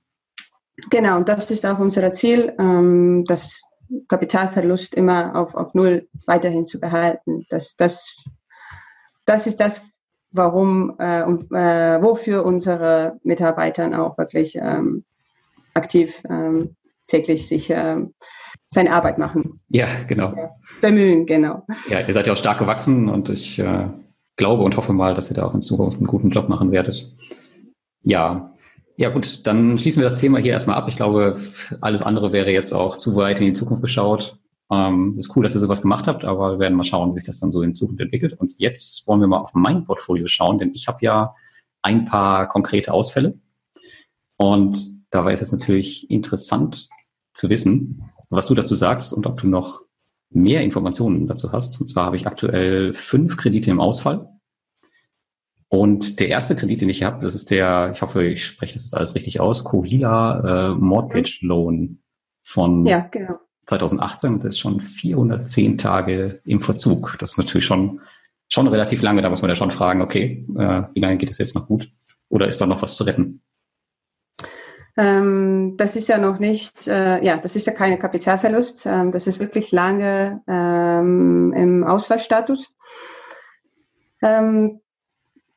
Genau, 0.89 1.17
und 1.17 1.29
das 1.29 1.51
ist 1.51 1.65
auch 1.65 1.77
unser 1.77 2.11
Ziel, 2.13 2.53
ähm, 2.57 3.25
das 3.27 3.61
Kapitalverlust 4.07 4.95
immer 4.95 5.35
auf, 5.35 5.55
auf 5.55 5.73
Null 5.73 6.07
weiterhin 6.25 6.65
zu 6.65 6.79
behalten. 6.79 7.45
Das, 7.49 7.75
das, 7.75 8.25
das 9.25 9.47
ist 9.47 9.59
das, 9.59 9.81
warum 10.31 10.95
äh, 10.99 11.23
und 11.23 11.51
äh, 11.51 12.01
wofür 12.01 12.45
unsere 12.45 13.19
Mitarbeiter 13.23 14.01
auch 14.01 14.17
wirklich 14.17 14.55
ähm, 14.55 15.03
aktiv 15.73 16.21
ähm, 16.29 16.75
täglich 17.07 17.47
sich 17.47 17.69
ähm, 17.69 18.13
seine 18.69 18.93
Arbeit 18.93 19.17
machen. 19.17 19.59
Ja, 19.69 19.87
genau. 20.07 20.33
Ja, 20.35 20.51
bemühen, 20.81 21.25
genau. 21.25 21.65
Ja, 21.89 21.99
ihr 21.99 22.13
seid 22.13 22.27
ja 22.27 22.33
auch 22.33 22.37
stark 22.37 22.59
gewachsen 22.59 23.09
und 23.09 23.29
ich 23.29 23.59
äh, 23.59 23.87
glaube 24.37 24.63
und 24.63 24.77
hoffe 24.77 24.93
mal, 24.93 25.13
dass 25.13 25.29
ihr 25.29 25.35
da 25.35 25.45
auch 25.45 25.53
in 25.53 25.61
Zukunft 25.61 25.97
einen 25.97 26.07
guten 26.07 26.29
Job 26.29 26.47
machen 26.47 26.71
werdet. 26.71 27.13
Ja, 28.03 28.50
ja 29.01 29.09
gut, 29.09 29.47
dann 29.47 29.79
schließen 29.79 29.99
wir 29.99 30.09
das 30.09 30.19
Thema 30.19 30.37
hier 30.37 30.51
erstmal 30.51 30.75
ab. 30.75 30.87
Ich 30.87 30.95
glaube, 30.95 31.35
alles 31.81 32.03
andere 32.03 32.31
wäre 32.31 32.51
jetzt 32.51 32.71
auch 32.71 32.97
zu 32.97 33.15
weit 33.15 33.39
in 33.39 33.47
die 33.47 33.53
Zukunft 33.53 33.81
geschaut. 33.81 34.37
Ähm, 34.71 35.15
ist 35.17 35.35
cool, 35.35 35.43
dass 35.43 35.55
ihr 35.55 35.59
sowas 35.59 35.81
gemacht 35.81 36.07
habt, 36.07 36.23
aber 36.23 36.53
wir 36.53 36.59
werden 36.59 36.77
mal 36.77 36.83
schauen, 36.83 37.09
wie 37.09 37.15
sich 37.15 37.23
das 37.23 37.39
dann 37.39 37.51
so 37.51 37.63
in 37.63 37.73
Zukunft 37.73 37.99
entwickelt. 37.99 38.33
Und 38.33 38.53
jetzt 38.59 39.07
wollen 39.07 39.19
wir 39.19 39.27
mal 39.27 39.39
auf 39.39 39.55
mein 39.55 39.85
Portfolio 39.85 40.27
schauen, 40.27 40.59
denn 40.59 40.71
ich 40.73 40.87
habe 40.87 40.99
ja 41.01 41.33
ein 41.81 42.05
paar 42.05 42.47
konkrete 42.47 42.93
Ausfälle. 42.93 43.39
Und 44.37 44.79
dabei 45.09 45.33
ist 45.33 45.41
es 45.41 45.51
natürlich 45.51 46.09
interessant 46.11 46.87
zu 47.33 47.49
wissen, 47.49 48.11
was 48.29 48.45
du 48.45 48.53
dazu 48.53 48.75
sagst 48.75 49.13
und 49.13 49.25
ob 49.25 49.41
du 49.41 49.47
noch 49.47 49.81
mehr 50.29 50.61
Informationen 50.61 51.25
dazu 51.25 51.51
hast. 51.51 51.81
Und 51.81 51.87
zwar 51.87 52.05
habe 52.05 52.17
ich 52.17 52.27
aktuell 52.27 52.93
fünf 52.93 53.35
Kredite 53.35 53.71
im 53.71 53.81
Ausfall. 53.81 54.29
Und 55.73 56.19
der 56.19 56.27
erste 56.27 56.53
Kredit, 56.57 56.81
den 56.81 56.89
ich 56.89 57.01
habe, 57.03 57.23
das 57.23 57.33
ist 57.33 57.49
der, 57.49 57.91
ich 57.93 58.01
hoffe, 58.01 58.25
ich 58.25 58.45
spreche 58.45 58.73
das 58.73 58.83
jetzt 58.83 58.93
alles 58.93 59.15
richtig 59.15 59.39
aus, 59.39 59.63
Kohila 59.63 60.73
äh, 60.73 60.75
Mortgage 60.75 61.39
Loan 61.43 61.99
von 62.43 62.85
ja, 62.85 63.07
genau. 63.09 63.39
2018. 63.67 64.39
Das 64.39 64.55
ist 64.55 64.59
schon 64.59 64.81
410 64.81 65.77
Tage 65.77 66.41
im 66.43 66.59
Verzug. 66.59 67.15
Das 67.19 67.31
ist 67.31 67.37
natürlich 67.37 67.65
schon, 67.65 68.01
schon 68.49 68.67
relativ 68.67 69.01
lange. 69.01 69.21
Da 69.21 69.29
muss 69.29 69.41
man 69.41 69.47
ja 69.47 69.55
schon 69.55 69.71
fragen, 69.71 70.01
okay, 70.01 70.45
äh, 70.57 70.83
wie 70.93 70.99
lange 70.99 71.15
geht 71.15 71.29
es 71.29 71.37
jetzt 71.37 71.55
noch 71.55 71.67
gut? 71.67 71.89
Oder 72.27 72.49
ist 72.49 72.59
da 72.59 72.65
noch 72.65 72.81
was 72.81 72.97
zu 72.97 73.05
retten? 73.05 73.41
Ähm, 74.97 75.75
das 75.77 75.95
ist 75.95 76.09
ja 76.09 76.17
noch 76.17 76.37
nicht, 76.37 76.85
äh, 76.89 77.23
ja, 77.23 77.37
das 77.37 77.55
ist 77.55 77.65
ja 77.65 77.71
keine 77.71 77.97
Kapitalverlust. 77.97 78.87
Ähm, 78.87 79.13
das 79.13 79.25
ist 79.25 79.39
wirklich 79.39 79.71
lange 79.71 80.41
ähm, 80.49 81.53
im 81.55 81.85
Ausfallstatus. 81.85 82.73
Ähm, 84.21 84.81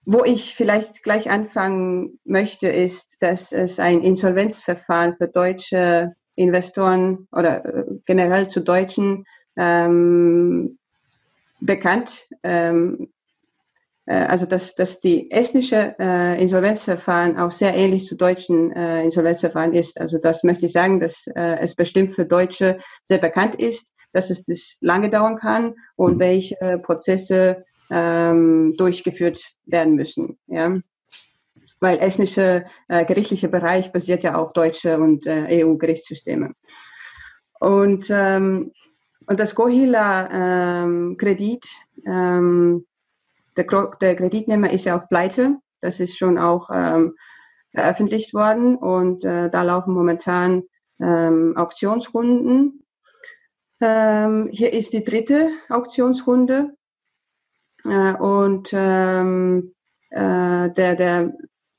wo 0.06 0.24
ich 0.24 0.54
vielleicht 0.54 1.02
gleich 1.02 1.30
anfangen 1.30 2.18
möchte, 2.24 2.68
ist, 2.68 3.22
dass 3.22 3.52
es 3.52 3.78
ein 3.80 4.02
Insolvenzverfahren 4.02 5.16
für 5.16 5.28
deutsche 5.28 6.14
Investoren 6.34 7.28
oder 7.32 7.64
äh, 7.64 7.84
generell 8.04 8.48
zu 8.48 8.60
Deutschen 8.60 9.24
ähm, 9.56 10.78
bekannt. 11.60 12.26
Ähm, 12.42 13.08
äh, 14.06 14.14
also 14.14 14.46
dass, 14.46 14.74
dass 14.74 15.00
die 15.00 15.30
estnische 15.30 15.94
äh, 15.98 16.40
Insolvenzverfahren 16.40 17.38
auch 17.38 17.50
sehr 17.50 17.74
ähnlich 17.74 18.06
zu 18.06 18.16
deutschen 18.16 18.72
äh, 18.72 19.02
Insolvenzverfahren 19.02 19.72
ist. 19.72 20.00
Also 20.00 20.18
das 20.18 20.44
möchte 20.44 20.66
ich 20.66 20.72
sagen, 20.72 21.00
dass 21.00 21.26
äh, 21.28 21.58
es 21.60 21.74
bestimmt 21.74 22.14
für 22.14 22.26
Deutsche 22.26 22.78
sehr 23.02 23.18
bekannt 23.18 23.56
ist, 23.56 23.94
dass 24.12 24.30
es 24.30 24.44
das 24.44 24.76
lange 24.80 25.10
dauern 25.10 25.38
kann 25.38 25.74
und 25.96 26.16
mhm. 26.16 26.20
welche 26.20 26.78
Prozesse 26.82 27.64
ähm, 27.90 28.74
durchgeführt 28.76 29.40
werden 29.66 29.94
müssen. 29.94 30.38
Ja? 30.46 30.78
Weil 31.80 31.98
estnische 31.98 32.66
äh, 32.88 33.04
gerichtliche 33.04 33.48
Bereich 33.48 33.92
basiert 33.92 34.24
ja 34.24 34.36
auf 34.36 34.52
deutsche 34.52 34.98
und 34.98 35.26
äh, 35.26 35.64
EU-Gerichtssysteme. 35.64 36.52
Und, 37.60 38.06
ähm, 38.10 38.72
und 39.26 39.40
das 39.40 39.54
Gohila-Kredit, 39.54 41.66
ähm, 42.06 42.86
der, 43.56 43.64
der, 44.00 44.16
Kreditnehmer 44.16 44.70
ist 44.70 44.84
ja 44.84 44.96
auf 44.96 45.08
Pleite. 45.08 45.56
Das 45.80 46.00
ist 46.00 46.18
schon 46.18 46.38
auch 46.38 46.68
ähm, 46.72 47.14
veröffentlicht 47.74 48.34
worden 48.34 48.76
und 48.76 49.24
äh, 49.24 49.50
da 49.50 49.62
laufen 49.62 49.94
momentan 49.94 50.62
ähm, 51.00 51.56
Auktionsrunden. 51.56 52.84
Ähm, 53.80 54.48
hier 54.52 54.72
ist 54.72 54.92
die 54.92 55.04
dritte 55.04 55.50
Auktionsrunde 55.68 56.76
äh, 57.84 58.14
und 58.14 58.70
ähm, 58.72 59.74
äh, 60.10 60.70
der, 60.70 60.96
der 60.96 61.32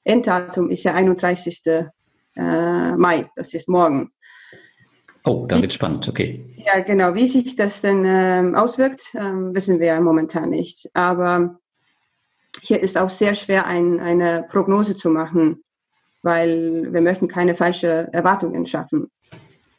Enddatum 0.04 0.70
ist 0.70 0.84
ja 0.84 0.94
31. 0.94 1.62
Äh, 2.38 2.96
Mai, 2.96 3.30
das 3.36 3.54
ist 3.54 3.68
morgen. 3.68 4.10
Oh, 5.24 5.48
da 5.48 5.60
wird 5.60 5.74
spannend, 5.74 6.08
okay. 6.08 6.46
Ja, 6.56 6.82
genau. 6.82 7.16
Wie 7.16 7.28
sich 7.28 7.56
das 7.56 7.82
denn 7.82 8.04
ähm, 8.06 8.54
auswirkt, 8.54 9.02
ähm, 9.16 9.56
wissen 9.56 9.80
wir 9.80 9.88
ja 9.88 10.00
momentan 10.00 10.50
nicht. 10.50 10.88
Aber 10.94 11.60
hier 12.62 12.80
ist 12.80 12.98
auch 12.98 13.10
sehr 13.10 13.34
schwer, 13.34 13.66
ein, 13.66 14.00
eine 14.00 14.46
Prognose 14.50 14.96
zu 14.96 15.10
machen, 15.10 15.62
weil 16.22 16.94
wir 16.94 17.02
möchten 17.02 17.28
keine 17.28 17.56
falschen 17.56 18.14
Erwartungen 18.14 18.68
schaffen. 18.68 19.10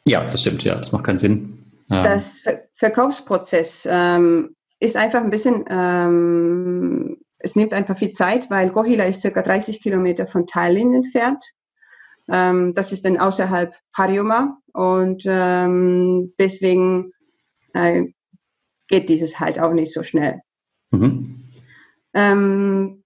Ja, 0.05 0.25
das 0.25 0.41
stimmt, 0.41 0.63
ja, 0.65 0.75
das 0.75 0.91
macht 0.91 1.05
keinen 1.05 1.17
Sinn. 1.17 1.65
Ähm. 1.89 2.03
Das 2.03 2.39
Ver 2.39 2.63
Verkaufsprozess 2.75 3.87
ähm, 3.89 4.55
ist 4.79 4.95
einfach 4.95 5.21
ein 5.21 5.29
bisschen, 5.29 5.65
ähm, 5.69 7.17
es 7.39 7.55
nimmt 7.55 7.73
einfach 7.73 7.97
viel 7.97 8.11
Zeit, 8.11 8.49
weil 8.49 8.69
Gohila 8.69 9.05
ist 9.05 9.21
circa 9.21 9.41
30 9.41 9.81
Kilometer 9.81 10.27
von 10.27 10.47
Tallinn 10.47 10.93
entfernt. 10.93 11.43
Ähm, 12.29 12.73
das 12.73 12.91
ist 12.91 13.05
dann 13.05 13.17
außerhalb 13.17 13.73
Harjuma 13.93 14.57
und 14.73 15.23
ähm, 15.25 16.33
deswegen 16.37 17.11
äh, 17.73 18.03
geht 18.87 19.09
dieses 19.09 19.39
halt 19.39 19.59
auch 19.59 19.73
nicht 19.73 19.93
so 19.93 20.03
schnell. 20.03 20.41
Mhm. 20.91 21.49
Ähm, 22.13 23.03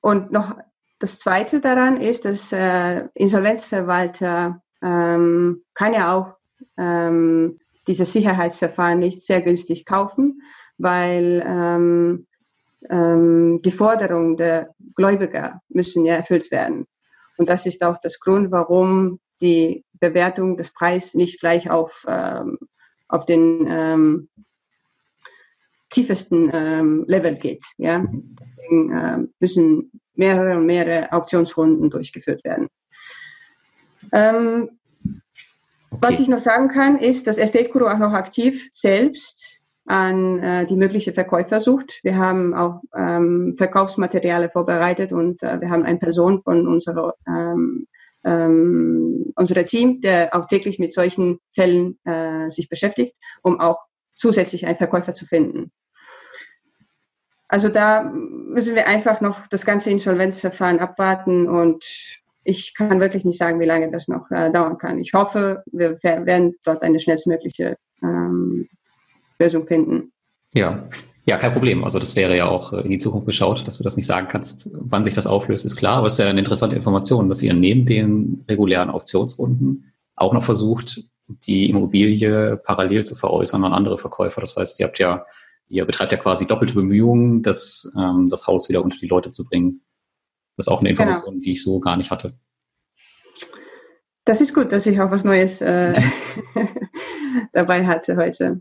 und 0.00 0.32
noch 0.32 0.56
das 0.98 1.18
Zweite 1.18 1.60
daran 1.60 2.00
ist, 2.00 2.24
dass 2.24 2.52
äh, 2.52 3.08
Insolvenzverwalter 3.14 4.62
ähm, 4.82 5.64
kann 5.74 5.94
ja 5.94 6.14
auch 6.14 6.36
ähm, 6.76 7.56
diese 7.86 8.04
Sicherheitsverfahren 8.04 8.98
nicht 8.98 9.20
sehr 9.20 9.40
günstig 9.40 9.84
kaufen 9.86 10.42
weil 10.78 11.44
ähm, 11.46 12.26
ähm, 12.88 13.60
die 13.62 13.72
Forderungen 13.72 14.36
der 14.36 14.74
Gläubiger 14.94 15.60
müssen 15.68 16.04
ja 16.04 16.14
erfüllt 16.14 16.50
werden. 16.50 16.86
Und 17.36 17.48
das 17.48 17.66
ist 17.66 17.84
auch 17.84 17.98
das 17.98 18.20
Grund, 18.20 18.50
warum 18.50 19.20
die 19.40 19.84
Bewertung 19.92 20.56
des 20.56 20.72
Preises 20.72 21.14
nicht 21.14 21.40
gleich 21.40 21.70
auf, 21.70 22.04
ähm, 22.08 22.58
auf 23.08 23.24
den 23.26 23.66
ähm, 23.68 24.28
tiefesten 25.90 26.50
ähm, 26.52 27.04
Level 27.06 27.34
geht. 27.36 27.64
Ja? 27.76 28.04
Deswegen 28.10 28.92
äh, 28.92 29.18
müssen 29.40 29.92
mehrere 30.14 30.56
und 30.56 30.66
mehrere 30.66 31.12
Auktionsrunden 31.12 31.90
durchgeführt 31.90 32.44
werden. 32.44 32.68
Ähm, 34.12 34.70
okay. 35.90 35.98
Was 36.00 36.20
ich 36.20 36.28
noch 36.28 36.38
sagen 36.38 36.68
kann, 36.68 36.98
ist, 36.98 37.26
dass 37.26 37.38
Estate 37.38 37.70
Guru 37.70 37.86
auch 37.86 37.98
noch 37.98 38.12
aktiv 38.12 38.68
selbst 38.72 39.60
an 39.88 40.42
äh, 40.42 40.66
die 40.66 40.76
mögliche 40.76 41.12
Verkäufer 41.12 41.60
sucht. 41.60 42.00
Wir 42.02 42.16
haben 42.16 42.54
auch 42.54 42.82
ähm, 42.94 43.54
Verkaufsmaterialien 43.56 44.50
vorbereitet 44.50 45.12
und 45.12 45.42
äh, 45.42 45.60
wir 45.60 45.70
haben 45.70 45.84
eine 45.84 45.98
Person 45.98 46.42
von 46.42 46.68
unserer 46.68 47.14
ähm, 47.26 47.86
ähm, 48.24 49.32
unser 49.36 49.64
Team, 49.64 50.00
der 50.00 50.34
auch 50.34 50.46
täglich 50.46 50.78
mit 50.78 50.92
solchen 50.92 51.38
Fällen 51.54 51.98
äh, 52.04 52.50
sich 52.50 52.68
beschäftigt, 52.68 53.14
um 53.42 53.60
auch 53.60 53.78
zusätzlich 54.14 54.66
einen 54.66 54.76
Verkäufer 54.76 55.14
zu 55.14 55.24
finden. 55.24 55.72
Also 57.48 57.70
da 57.70 58.02
müssen 58.02 58.74
wir 58.74 58.86
einfach 58.86 59.22
noch 59.22 59.46
das 59.46 59.64
ganze 59.64 59.90
Insolvenzverfahren 59.90 60.80
abwarten 60.80 61.48
und 61.48 61.84
ich 62.44 62.74
kann 62.74 63.00
wirklich 63.00 63.24
nicht 63.24 63.38
sagen, 63.38 63.60
wie 63.60 63.66
lange 63.66 63.90
das 63.90 64.08
noch 64.08 64.30
äh, 64.30 64.50
dauern 64.50 64.76
kann. 64.76 64.98
Ich 64.98 65.14
hoffe, 65.14 65.62
wir 65.72 66.02
werden 66.02 66.56
dort 66.62 66.82
eine 66.82 67.00
schnellstmögliche 67.00 67.78
ähm, 68.02 68.68
Lösung 69.38 69.66
finden. 69.66 70.12
Ja, 70.54 70.88
ja, 71.26 71.36
kein 71.36 71.52
Problem. 71.52 71.84
Also 71.84 71.98
das 71.98 72.16
wäre 72.16 72.36
ja 72.36 72.48
auch 72.48 72.72
äh, 72.72 72.80
in 72.80 72.90
die 72.90 72.98
Zukunft 72.98 73.26
geschaut, 73.26 73.66
dass 73.66 73.78
du 73.78 73.84
das 73.84 73.96
nicht 73.96 74.06
sagen 74.06 74.28
kannst, 74.28 74.70
wann 74.72 75.04
sich 75.04 75.14
das 75.14 75.26
auflöst, 75.26 75.64
ist 75.64 75.76
klar. 75.76 75.98
Aber 75.98 76.06
es 76.06 76.14
ist 76.14 76.20
ja 76.20 76.26
eine 76.26 76.38
interessante 76.38 76.76
Information, 76.76 77.28
dass 77.28 77.42
ihr 77.42 77.52
neben 77.52 77.84
den 77.86 78.44
regulären 78.48 78.90
Auktionsrunden 78.90 79.92
auch 80.16 80.32
noch 80.32 80.42
versucht, 80.42 81.02
die 81.26 81.68
Immobilie 81.68 82.56
parallel 82.56 83.04
zu 83.04 83.14
veräußern 83.14 83.62
an 83.64 83.74
andere 83.74 83.98
Verkäufer. 83.98 84.40
Das 84.40 84.56
heißt, 84.56 84.80
ihr 84.80 84.86
habt 84.86 84.98
ja 84.98 85.26
ihr 85.68 85.84
betreibt 85.84 86.12
ja 86.12 86.18
quasi 86.18 86.46
doppelte 86.46 86.74
Bemühungen, 86.74 87.42
das, 87.42 87.92
ähm, 87.96 88.26
das 88.28 88.46
Haus 88.46 88.68
wieder 88.68 88.82
unter 88.82 88.98
die 88.98 89.06
Leute 89.06 89.30
zu 89.30 89.44
bringen. 89.44 89.82
Das 90.56 90.66
ist 90.66 90.72
auch 90.72 90.80
eine 90.80 90.88
genau. 90.88 91.02
Information, 91.02 91.34
genau. 91.34 91.44
die 91.44 91.52
ich 91.52 91.62
so 91.62 91.80
gar 91.80 91.96
nicht 91.96 92.10
hatte. 92.10 92.34
Das 94.24 94.40
ist 94.40 94.54
gut, 94.54 94.72
dass 94.72 94.86
ich 94.86 95.00
auch 95.00 95.10
was 95.10 95.24
Neues 95.24 95.60
äh, 95.60 96.00
dabei 97.52 97.86
hatte 97.86 98.16
heute. 98.16 98.60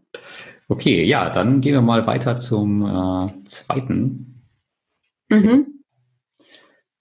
Okay, 0.69 1.03
ja, 1.03 1.29
dann 1.29 1.61
gehen 1.61 1.73
wir 1.73 1.81
mal 1.81 2.05
weiter 2.07 2.35
zum 2.35 2.85
äh, 2.85 3.45
zweiten, 3.45 4.43
mhm. 5.29 5.83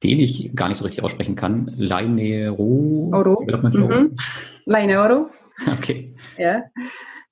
den 0.03 0.21
ich 0.21 0.55
gar 0.55 0.69
nicht 0.69 0.79
so 0.79 0.85
richtig 0.85 1.03
aussprechen 1.03 1.35
kann. 1.35 1.73
Leinero. 1.77 3.11
Oro. 3.13 3.43
Mhm. 3.43 4.17
Leinero. 4.65 5.31
Okay. 5.79 6.15
Ja. 6.37 6.65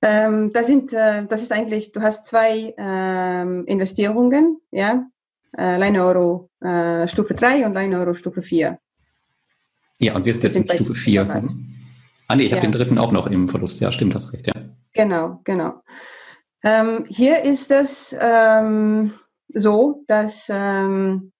Ähm, 0.01 0.51
das, 0.51 0.65
sind, 0.65 0.91
äh, 0.93 1.27
das 1.27 1.43
ist 1.43 1.51
eigentlich, 1.51 1.91
du 1.91 2.01
hast 2.01 2.25
zwei 2.25 2.73
ähm, 2.75 3.65
Investierungen, 3.65 4.59
ja. 4.71 5.05
Äh, 5.55 5.77
Line 5.77 6.03
Euro 6.03 6.49
äh, 6.61 7.07
Stufe 7.07 7.35
3 7.35 7.67
und 7.67 7.75
Line 7.75 7.99
Euro 7.99 8.15
Stufe 8.15 8.41
4. 8.41 8.79
Ja, 9.99 10.15
und 10.15 10.25
wir 10.25 10.33
sind 10.33 10.43
jetzt 10.43 10.55
in 10.55 10.67
Stufe 10.67 10.95
4. 10.95 11.25
Mhm. 11.25 11.75
Ah, 12.27 12.35
nee, 12.35 12.43
ich 12.43 12.49
ja. 12.49 12.57
habe 12.57 12.67
den 12.67 12.71
dritten 12.71 12.97
auch 12.97 13.11
noch 13.11 13.27
im 13.27 13.47
Verlust. 13.47 13.79
Ja, 13.79 13.91
stimmt, 13.91 14.15
hast 14.15 14.33
recht, 14.33 14.47
ja. 14.47 14.53
Genau, 14.93 15.41
genau. 15.43 15.83
Ähm, 16.63 17.05
hier 17.07 17.43
ist 17.43 17.71
es 17.71 18.15
ähm, 18.19 19.13
so, 19.49 20.03
dass 20.07 20.47
ähm, 20.49 21.31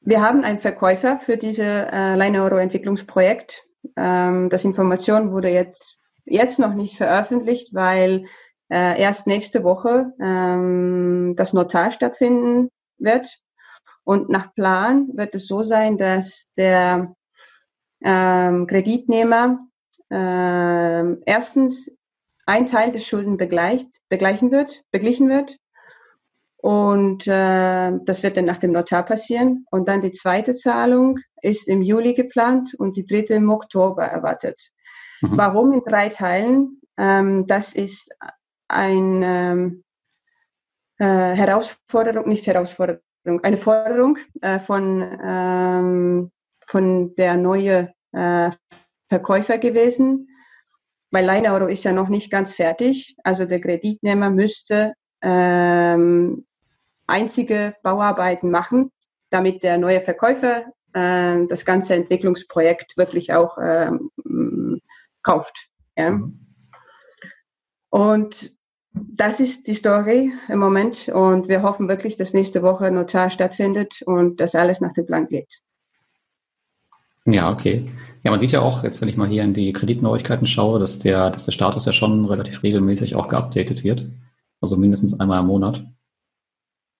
wir 0.00 0.22
haben 0.22 0.44
einen 0.44 0.60
Verkäufer 0.60 1.18
für 1.18 1.36
diese 1.36 1.64
äh, 1.64 2.16
Line 2.16 2.42
Euro 2.42 2.56
Entwicklungsprojekt. 2.56 3.62
Ähm, 3.96 4.48
das 4.48 4.64
Information 4.64 5.32
wurde 5.32 5.50
jetzt 5.50 6.00
jetzt 6.24 6.58
noch 6.58 6.74
nicht 6.74 6.96
veröffentlicht, 6.96 7.74
weil 7.74 8.24
äh, 8.70 9.00
erst 9.00 9.26
nächste 9.26 9.64
Woche 9.64 10.12
ähm, 10.20 11.34
das 11.36 11.52
Notar 11.52 11.90
stattfinden 11.90 12.70
wird. 12.98 13.40
Und 14.04 14.30
nach 14.30 14.54
Plan 14.54 15.08
wird 15.14 15.34
es 15.34 15.46
so 15.46 15.64
sein, 15.64 15.98
dass 15.98 16.52
der 16.56 17.10
ähm, 18.02 18.66
Kreditnehmer 18.66 19.58
äh, 20.10 21.20
erstens 21.24 21.90
ein 22.46 22.66
Teil 22.66 22.92
des 22.92 23.06
Schulden 23.06 23.36
begleicht, 23.36 23.88
begleichen 24.08 24.50
wird, 24.50 24.82
beglichen 24.90 25.28
wird. 25.28 25.56
Und 26.56 27.26
äh, 27.26 27.92
das 28.04 28.22
wird 28.22 28.36
dann 28.36 28.44
nach 28.44 28.58
dem 28.58 28.72
Notar 28.72 29.04
passieren. 29.04 29.64
Und 29.70 29.88
dann 29.88 30.02
die 30.02 30.12
zweite 30.12 30.54
Zahlung 30.54 31.18
ist 31.42 31.68
im 31.68 31.80
Juli 31.80 32.14
geplant 32.14 32.74
und 32.76 32.96
die 32.96 33.06
dritte 33.06 33.34
im 33.34 33.50
Oktober 33.50 34.04
erwartet. 34.04 34.60
Mhm. 35.22 35.38
Warum 35.38 35.72
in 35.72 35.80
drei 35.80 36.10
Teilen? 36.10 36.80
Ähm, 36.98 37.46
das 37.46 37.72
ist 37.72 38.14
eine 38.68 39.26
ähm, 39.26 39.84
äh, 40.98 41.34
Herausforderung, 41.34 42.28
nicht 42.28 42.46
Herausforderung, 42.46 43.00
eine 43.42 43.56
Forderung 43.56 44.18
äh, 44.42 44.60
von, 44.60 45.18
ähm, 45.22 46.30
von 46.66 47.14
der 47.14 47.36
neue 47.36 47.92
äh, 48.12 48.50
Verkäufer 49.08 49.58
gewesen, 49.58 50.28
weil 51.10 51.24
Leineuro 51.24 51.66
ist 51.66 51.84
ja 51.84 51.92
noch 51.92 52.08
nicht 52.08 52.30
ganz 52.30 52.54
fertig. 52.54 53.16
Also 53.24 53.44
der 53.44 53.60
Kreditnehmer 53.60 54.30
müsste 54.30 54.94
ähm, 55.22 56.46
einzige 57.06 57.74
Bauarbeiten 57.82 58.50
machen, 58.50 58.92
damit 59.30 59.62
der 59.62 59.78
neue 59.78 60.00
Verkäufer 60.00 60.64
äh, 60.92 61.46
das 61.48 61.64
ganze 61.64 61.94
Entwicklungsprojekt 61.94 62.96
wirklich 62.96 63.32
auch 63.32 63.58
ähm, 63.60 64.80
kauft. 65.22 65.68
Ja. 65.96 66.12
Mhm. 66.12 66.46
Und 67.90 68.56
das 68.92 69.40
ist 69.40 69.66
die 69.66 69.74
Story 69.74 70.32
im 70.48 70.58
Moment 70.58 71.08
und 71.08 71.48
wir 71.48 71.62
hoffen 71.62 71.88
wirklich, 71.88 72.16
dass 72.16 72.34
nächste 72.34 72.62
Woche 72.62 72.90
Notar 72.90 73.30
stattfindet 73.30 74.02
und 74.02 74.40
dass 74.40 74.54
alles 74.54 74.80
nach 74.80 74.92
dem 74.92 75.06
Plan 75.06 75.26
geht. 75.26 75.60
Ja, 77.32 77.50
okay. 77.50 77.86
Ja, 78.22 78.30
man 78.30 78.40
sieht 78.40 78.52
ja 78.52 78.60
auch, 78.60 78.84
jetzt 78.84 79.00
wenn 79.00 79.08
ich 79.08 79.16
mal 79.16 79.28
hier 79.28 79.42
in 79.44 79.54
die 79.54 79.72
Kreditneuigkeiten 79.72 80.46
schaue, 80.46 80.78
dass 80.78 80.98
der, 80.98 81.30
dass 81.30 81.46
der 81.46 81.52
Status 81.52 81.86
ja 81.86 81.92
schon 81.92 82.26
relativ 82.26 82.62
regelmäßig 82.62 83.14
auch 83.14 83.28
geupdatet 83.28 83.82
wird. 83.82 84.06
Also 84.60 84.76
mindestens 84.76 85.18
einmal 85.18 85.40
im 85.40 85.46
Monat. 85.46 85.82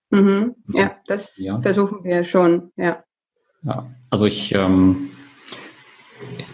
Mhm. 0.09 0.55
Also, 0.67 0.81
ja, 0.81 0.95
das 1.07 1.37
ja. 1.37 1.61
versuchen 1.61 2.03
wir 2.03 2.25
schon, 2.25 2.71
ja. 2.75 3.03
Ja, 3.63 3.91
also 4.09 4.25
ich, 4.25 4.53
ähm, 4.55 5.11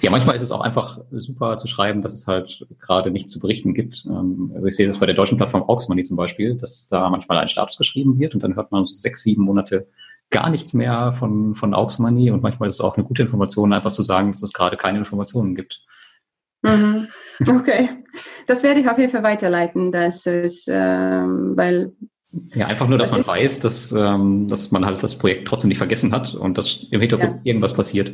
ja, 0.02 0.12
manchmal 0.12 0.36
ist 0.36 0.42
es 0.42 0.52
auch 0.52 0.62
einfach 0.62 1.00
super 1.12 1.58
zu 1.58 1.68
schreiben, 1.68 2.02
dass 2.02 2.14
es 2.14 2.28
halt 2.28 2.68
gerade 2.80 3.12
nichts 3.12 3.32
zu 3.32 3.40
berichten 3.40 3.74
gibt. 3.74 4.06
Ähm, 4.06 4.52
also 4.54 4.68
ich 4.68 4.76
sehe 4.76 4.88
das 4.88 4.98
bei 4.98 5.06
der 5.06 5.16
deutschen 5.16 5.38
Plattform 5.38 5.64
Auxmoney 5.64 6.04
zum 6.04 6.18
Beispiel, 6.18 6.56
dass 6.56 6.88
da 6.88 7.10
manchmal 7.10 7.38
ein 7.38 7.50
Status 7.50 7.78
geschrieben 7.78 8.20
wird 8.20 8.34
und 8.34 8.44
dann 8.44 8.56
hört 8.56 8.72
man 8.72 8.86
so 8.86 8.94
sechs, 8.94 9.24
sieben 9.24 9.44
Monate 9.44 9.88
gar 10.30 10.50
nichts 10.50 10.74
mehr 10.74 11.14
von, 11.14 11.56
von 11.56 11.74
Auxmoney 11.74 12.32
und 12.32 12.44
manchmal 12.44 12.68
ist 12.68 12.76
es 12.76 12.82
auch 12.82 12.98
eine 12.98 13.06
gute 13.06 13.22
Information, 13.22 13.74
einfach 13.74 13.92
zu 13.92 14.04
sagen, 14.04 14.32
dass 14.32 14.44
es 14.44 14.54
gerade 14.54 14.78
keine 14.78 14.98
Informationen 14.98 15.56
gibt. 15.56 15.82
Mhm. 16.64 17.08
Okay, 17.48 17.90
das 18.48 18.64
werde 18.64 18.80
ich 18.80 18.90
auf 18.90 18.98
jeden 18.98 19.12
Fall 19.12 19.24
weiterleiten, 19.24 19.92
dass 19.92 20.26
es, 20.26 20.66
ähm, 20.68 21.56
weil 21.56 21.94
ja, 22.54 22.68
einfach 22.68 22.88
nur, 22.88 22.98
dass 22.98 23.12
man 23.12 23.26
weiß, 23.26 23.60
dass, 23.60 23.92
ähm, 23.92 24.48
dass 24.48 24.72
man 24.72 24.86
halt 24.86 25.02
das 25.02 25.18
Projekt 25.18 25.48
trotzdem 25.48 25.70
nicht 25.70 25.78
vergessen 25.78 26.12
hat 26.12 26.34
und 26.34 26.58
dass 26.58 26.86
im 26.92 27.00
Hintergrund 27.00 27.32
ja. 27.32 27.40
irgendwas 27.44 27.74
passiert. 27.74 28.14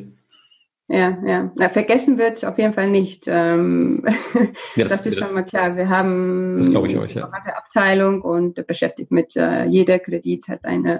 Ja, 0.87 1.17
ja. 1.25 1.51
Na, 1.55 1.69
vergessen 1.69 2.17
wird 2.17 2.43
auf 2.45 2.57
jeden 2.57 2.73
Fall 2.73 2.89
nicht. 2.89 3.23
Ähm, 3.27 4.03
ja, 4.75 4.83
das, 4.83 4.89
das, 4.89 5.05
ist 5.07 5.19
schon 5.19 5.33
mal 5.33 5.43
klar. 5.43 5.75
Wir 5.75 5.89
haben 5.89 6.57
das 6.57 6.67
ich 6.67 6.97
euch, 6.97 7.15
ja. 7.15 7.29
eine 7.29 7.57
Abteilung 7.57 8.21
und 8.21 8.65
beschäftigt 8.67 9.11
mit 9.11 9.35
äh, 9.35 9.65
jeder 9.65 9.99
Kredit 9.99 10.47
hat 10.49 10.65
einen 10.65 10.85
äh, 10.85 10.99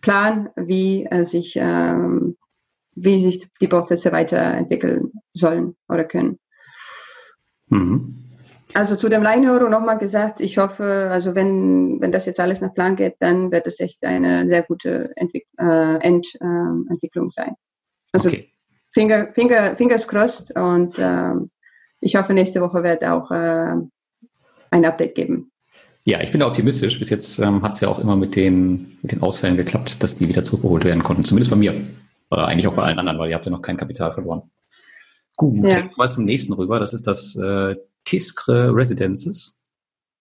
Plan, 0.00 0.50
wie 0.56 1.04
äh, 1.06 1.24
sich 1.24 1.56
ähm, 1.56 2.36
wie 2.94 3.18
sich 3.18 3.48
die 3.60 3.68
Prozesse 3.68 4.12
weiterentwickeln 4.12 5.12
sollen 5.32 5.76
oder 5.88 6.04
können. 6.04 6.38
Mhm. 7.68 8.26
Also 8.74 8.94
zu 8.94 9.08
dem 9.08 9.22
Line-Euro 9.22 9.68
nochmal 9.68 9.98
gesagt, 9.98 10.40
ich 10.40 10.58
hoffe, 10.58 11.08
also 11.10 11.34
wenn, 11.34 12.00
wenn 12.00 12.12
das 12.12 12.26
jetzt 12.26 12.38
alles 12.38 12.60
nach 12.60 12.72
Plan 12.72 12.94
geht, 12.94 13.16
dann 13.18 13.50
wird 13.50 13.66
es 13.66 13.80
echt 13.80 14.04
eine 14.04 14.46
sehr 14.46 14.62
gute 14.62 15.10
Entwick 15.16 15.46
äh, 15.58 15.96
Endentwicklung 15.96 17.28
äh, 17.28 17.32
sein. 17.32 17.54
Also 18.12 18.28
okay. 18.28 18.52
Finger, 18.92 19.32
Finger, 19.34 19.76
Fingers 19.76 20.06
crossed 20.06 20.56
und 20.56 20.98
äh, 20.98 21.34
ich 22.00 22.16
hoffe, 22.16 22.32
nächste 22.32 22.60
Woche 22.60 22.82
wird 22.82 23.04
auch 23.04 23.30
äh, 23.30 23.74
ein 24.70 24.84
Update 24.84 25.14
geben. 25.14 25.49
Ja, 26.04 26.20
ich 26.22 26.32
bin 26.32 26.42
optimistisch. 26.42 26.98
Bis 26.98 27.10
jetzt 27.10 27.38
ähm, 27.38 27.62
hat 27.62 27.74
es 27.74 27.80
ja 27.80 27.88
auch 27.88 27.98
immer 27.98 28.16
mit 28.16 28.36
den, 28.36 28.98
mit 29.02 29.12
den 29.12 29.22
Ausfällen 29.22 29.56
geklappt, 29.56 30.02
dass 30.02 30.16
die 30.16 30.28
wieder 30.28 30.44
zurückgeholt 30.44 30.84
werden 30.84 31.02
konnten. 31.02 31.24
Zumindest 31.24 31.50
bei 31.50 31.56
mir. 31.56 31.88
Oder 32.30 32.46
eigentlich 32.46 32.66
auch 32.68 32.74
bei 32.74 32.82
allen 32.82 32.98
anderen, 32.98 33.18
weil 33.18 33.30
ihr 33.30 33.34
habt 33.34 33.44
ja 33.44 33.50
noch 33.50 33.62
kein 33.62 33.76
Kapital 33.76 34.12
verloren. 34.12 34.50
Gut, 35.36 35.66
ja. 35.66 35.90
mal 35.96 36.10
zum 36.10 36.24
nächsten 36.24 36.52
rüber. 36.52 36.78
Das 36.78 36.92
ist 36.92 37.06
das 37.06 37.36
äh, 37.36 37.76
Tiskre 38.04 38.74
Residences. 38.74 39.66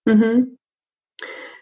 Mhm. 0.05 0.57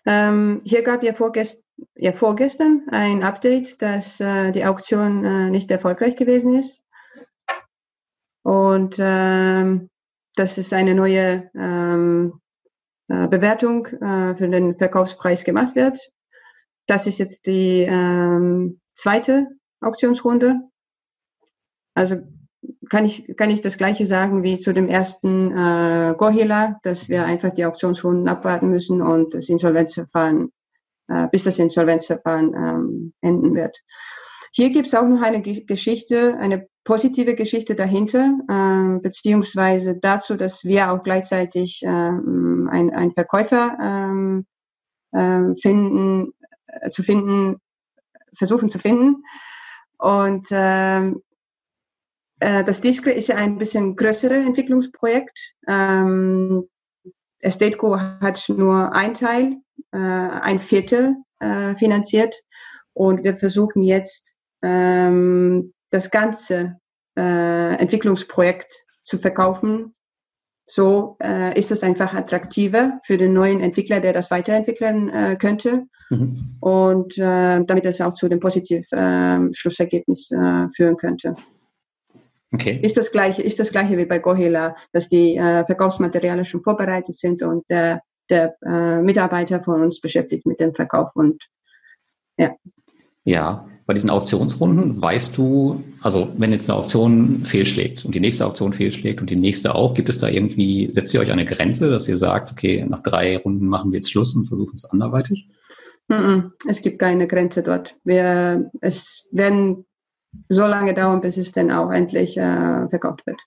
Ähm, 0.06 0.62
hier 0.64 0.84
gab 0.84 1.04
ja 1.04 1.14
vorgest 1.14 1.62
ja 1.96 2.12
vorgestern 2.12 2.84
ein 2.90 3.24
Update, 3.24 3.82
dass 3.82 4.20
äh, 4.20 4.52
die 4.52 4.66
Auktion 4.66 5.26
äh, 5.26 5.50
nicht 5.50 5.70
erfolgreich 5.70 6.16
gewesen 6.16 6.56
ist. 6.56 6.82
Und 8.44 8.96
ähm, 9.00 9.90
dass 10.36 10.58
es 10.58 10.72
eine 10.72 10.96
neue 10.96 11.52
ähm, 11.56 12.40
äh, 13.10 13.28
Bewertung 13.28 13.86
äh, 13.88 14.36
für 14.36 14.50
den 14.50 14.78
Verkaufspreis 14.78 15.44
gemacht 15.44 15.76
wird. 15.76 16.00
Das 16.88 17.08
ist 17.08 17.18
jetzt 17.18 17.48
die 17.48 17.86
ähm, 17.88 18.80
zweite 18.94 19.48
Auktionsrunde. 19.82 20.56
Also 21.94 22.18
kann 22.90 23.06
ich, 23.06 23.36
kann 23.38 23.50
ich 23.50 23.62
das 23.62 23.78
Gleiche 23.78 24.06
sagen 24.06 24.44
wie 24.44 24.58
zu 24.58 24.74
dem 24.74 24.88
ersten 24.88 25.52
äh, 25.52 26.16
Gohila, 26.18 26.80
dass 26.84 27.10
wir 27.10 27.26
einfach 27.26 27.54
die 27.54 27.66
Auktionsrunden 27.66 28.28
abwarten 28.28 28.70
müssen 28.70 29.02
und 29.02 29.34
das 29.34 29.50
Insolvenzverfahren 29.50 30.52
äh, 31.10 31.28
bis 31.32 31.44
das 31.44 31.60
Insolvenzverfahren 31.60 32.54
ähm, 32.54 33.14
enden 33.22 33.56
wird. 33.56 33.80
Hier 34.52 34.72
gibt 34.72 34.88
es 34.88 34.96
auch 34.96 35.06
noch 35.06 35.22
eine 35.22 35.42
Geschichte, 35.42 36.38
eine 36.38 36.68
positive 36.84 37.36
Geschichte 37.36 37.76
dahinter, 37.76 38.34
äh, 38.50 39.00
beziehungsweise 39.00 39.98
dazu, 39.98 40.36
dass 40.36 40.64
wir 40.64 40.92
auch 40.92 41.04
gleichzeitig 41.04 41.84
äh, 41.84 41.88
ein, 42.70 42.94
ein 42.94 43.12
Verkäufer 43.12 43.78
ähm, 43.82 44.46
äh, 45.12 45.56
finden, 45.62 46.34
äh, 46.68 46.90
zu 46.90 47.04
finden, 47.04 47.58
versuchen 48.34 48.70
zu 48.70 48.80
finden. 48.80 49.24
Und 49.98 50.48
ähm, 50.52 51.22
äh, 52.40 52.64
das 52.64 52.82
Discre 52.82 53.12
ist 53.12 53.28
ja 53.28 53.36
ein 53.36 53.58
bisschen 53.58 53.96
größeres 53.96 54.46
Entwicklungsprojekt. 54.46 55.56
Ähm, 55.68 56.68
Estateco 57.40 58.00
hat 58.00 58.44
nur 58.50 58.94
ein 58.94 59.14
Teil 59.14 59.58
äh, 59.92 59.98
ein 59.98 60.60
Viertel 60.60 61.16
äh, 61.40 61.76
finanziert. 61.76 62.36
Und 62.94 63.24
wir 63.24 63.36
versuchen 63.36 63.84
jetzt 63.84 64.36
ähm, 64.62 65.74
das 65.92 66.10
ganze 66.10 66.80
äh, 67.16 67.76
Entwicklungsprojekt 67.76 68.86
zu 69.04 69.18
verkaufen 69.18 69.96
so 70.68 71.16
äh, 71.24 71.58
ist 71.58 71.72
es 71.72 71.82
einfach 71.82 72.14
attraktiver 72.14 73.00
für 73.04 73.18
den 73.18 73.34
neuen 73.34 73.62
Entwickler, 73.62 74.02
der 74.02 74.14
das 74.14 74.30
weiterentwickeln 74.30 75.10
äh, 75.10 75.38
könnte. 75.38 75.84
Mhm. 76.10 76.58
Und 76.60 77.18
äh, 77.18 77.64
damit 77.64 77.86
es 77.86 78.02
auch 78.02 78.14
zu 78.14 78.28
dem 78.28 78.40
positiven 78.40 78.86
ähm, 78.92 79.54
Schlussergebnis 79.54 80.30
äh, 80.32 80.68
führen 80.76 80.98
könnte. 80.98 81.36
Okay. 82.54 82.80
Ist 82.82 82.98
das 82.98 83.12
gleiche, 83.12 83.42
ist 83.42 83.60
das 83.60 83.72
gleiche 83.72 83.98
wie 83.98 84.06
bei 84.06 84.20
Gohela, 84.20 84.76
dass 84.92 85.08
die 85.08 85.36
äh, 85.36 85.66
Verkaufsmaterialien 85.66 86.46
schon 86.46 86.64
vorbereitet 86.64 87.18
sind 87.18 87.44
und 87.44 87.64
der, 87.70 88.02
der 88.30 88.56
äh, 88.66 89.02
Mitarbeiter 89.02 89.62
von 89.62 89.82
uns 89.82 90.00
beschäftigt 90.00 90.46
mit 90.46 90.60
dem 90.60 90.74
Verkauf 90.74 91.16
und 91.16 91.44
ja. 92.38 92.56
Ja, 93.24 93.68
bei 93.88 93.94
diesen 93.94 94.10
Auktionsrunden 94.10 95.02
weißt 95.02 95.38
du, 95.38 95.82
also 96.02 96.30
wenn 96.38 96.52
jetzt 96.52 96.70
eine 96.70 96.78
Auktion 96.78 97.46
fehlschlägt 97.46 98.06
und 98.06 98.14
die 98.14 98.20
nächste 98.20 98.46
Auktion 98.46 98.74
fehlschlägt 98.74 99.22
und 99.22 99.30
die 99.30 99.38
nächste 99.38 99.74
auch, 99.74 99.94
gibt 99.94 100.10
es 100.10 100.20
da 100.20 100.28
irgendwie, 100.28 100.90
setzt 100.92 101.14
ihr 101.14 101.22
euch 101.22 101.32
eine 101.32 101.46
Grenze, 101.46 101.90
dass 101.90 102.08
ihr 102.10 102.18
sagt, 102.18 102.52
okay, 102.52 102.86
nach 102.88 103.00
drei 103.00 103.38
Runden 103.38 103.68
machen 103.68 103.92
wir 103.92 104.00
jetzt 104.00 104.12
Schluss 104.12 104.36
und 104.36 104.46
versuchen 104.46 104.76
es 104.76 104.86
anderweitig? 104.86 105.48
Es 106.68 106.82
gibt 106.82 107.00
keine 107.00 107.28
Grenze 107.28 107.64
dort. 107.64 107.96
Wir, 108.04 108.70
es 108.82 109.28
werden 109.32 109.86
so 110.48 110.66
lange 110.66 110.94
dauern, 110.94 111.22
bis 111.22 111.38
es 111.38 111.52
dann 111.52 111.72
auch 111.72 111.92
endlich 111.92 112.38
äh, 112.38 112.88
verkauft 112.90 113.26
wird. 113.26 113.40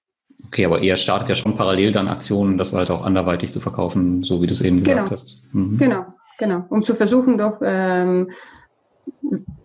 Okay, 0.46 0.64
aber 0.64 0.81
ihr 0.81 0.96
startet 0.96 1.29
ja 1.29 1.35
schon 1.35 1.57
parallel 1.57 1.92
dann 1.92 2.09
Aktionen, 2.09 2.59
das 2.59 2.72
halt 2.72 2.90
auch 2.90 3.03
anderweitig 3.03 3.50
zu 3.53 3.61
verkaufen, 3.61 4.22
so 4.22 4.40
wie 4.42 4.46
du 4.46 4.53
es 4.53 4.62
eben 4.62 4.83
genau. 4.83 5.05
gesagt 5.05 5.11
hast. 5.11 5.42
Mhm. 5.53 5.79
Genau, 5.79 6.07
genau. 6.38 6.64
Um 6.70 6.83
zu 6.83 6.94
versuchen, 6.94 7.38
doch 7.38 7.61
ähm, 7.62 8.31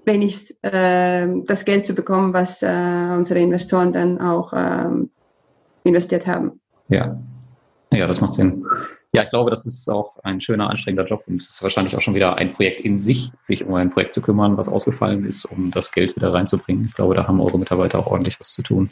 wenigstens 0.05 0.57
äh, 0.61 1.27
das 1.45 1.65
Geld 1.65 1.85
zu 1.85 1.93
bekommen, 1.93 2.33
was 2.33 2.61
äh, 2.61 2.67
unsere 2.67 3.39
Investoren 3.39 3.93
dann 3.93 4.19
auch 4.19 4.53
ähm, 4.55 5.09
investiert 5.83 6.27
haben. 6.27 6.59
Ja. 6.89 7.17
ja, 7.91 8.07
das 8.07 8.21
macht 8.21 8.33
Sinn. 8.33 8.65
Ja, 9.13 9.23
ich 9.23 9.29
glaube, 9.29 9.49
das 9.49 9.65
ist 9.65 9.89
auch 9.89 10.17
ein 10.23 10.41
schöner, 10.41 10.69
anstrengender 10.69 11.05
Job 11.05 11.23
und 11.27 11.41
es 11.41 11.49
ist 11.49 11.63
wahrscheinlich 11.63 11.95
auch 11.95 12.01
schon 12.01 12.15
wieder 12.15 12.35
ein 12.35 12.51
Projekt 12.51 12.81
in 12.81 12.97
sich, 12.97 13.31
sich 13.39 13.63
um 13.63 13.73
ein 13.75 13.89
Projekt 13.89 14.13
zu 14.13 14.21
kümmern, 14.21 14.57
was 14.57 14.67
ausgefallen 14.67 15.25
ist, 15.25 15.45
um 15.45 15.71
das 15.71 15.91
Geld 15.91 16.15
wieder 16.15 16.33
reinzubringen. 16.33 16.85
Ich 16.89 16.93
glaube, 16.93 17.15
da 17.15 17.27
haben 17.27 17.39
eure 17.39 17.57
Mitarbeiter 17.57 17.99
auch 17.99 18.07
ordentlich 18.07 18.39
was 18.39 18.51
zu 18.51 18.61
tun. 18.61 18.91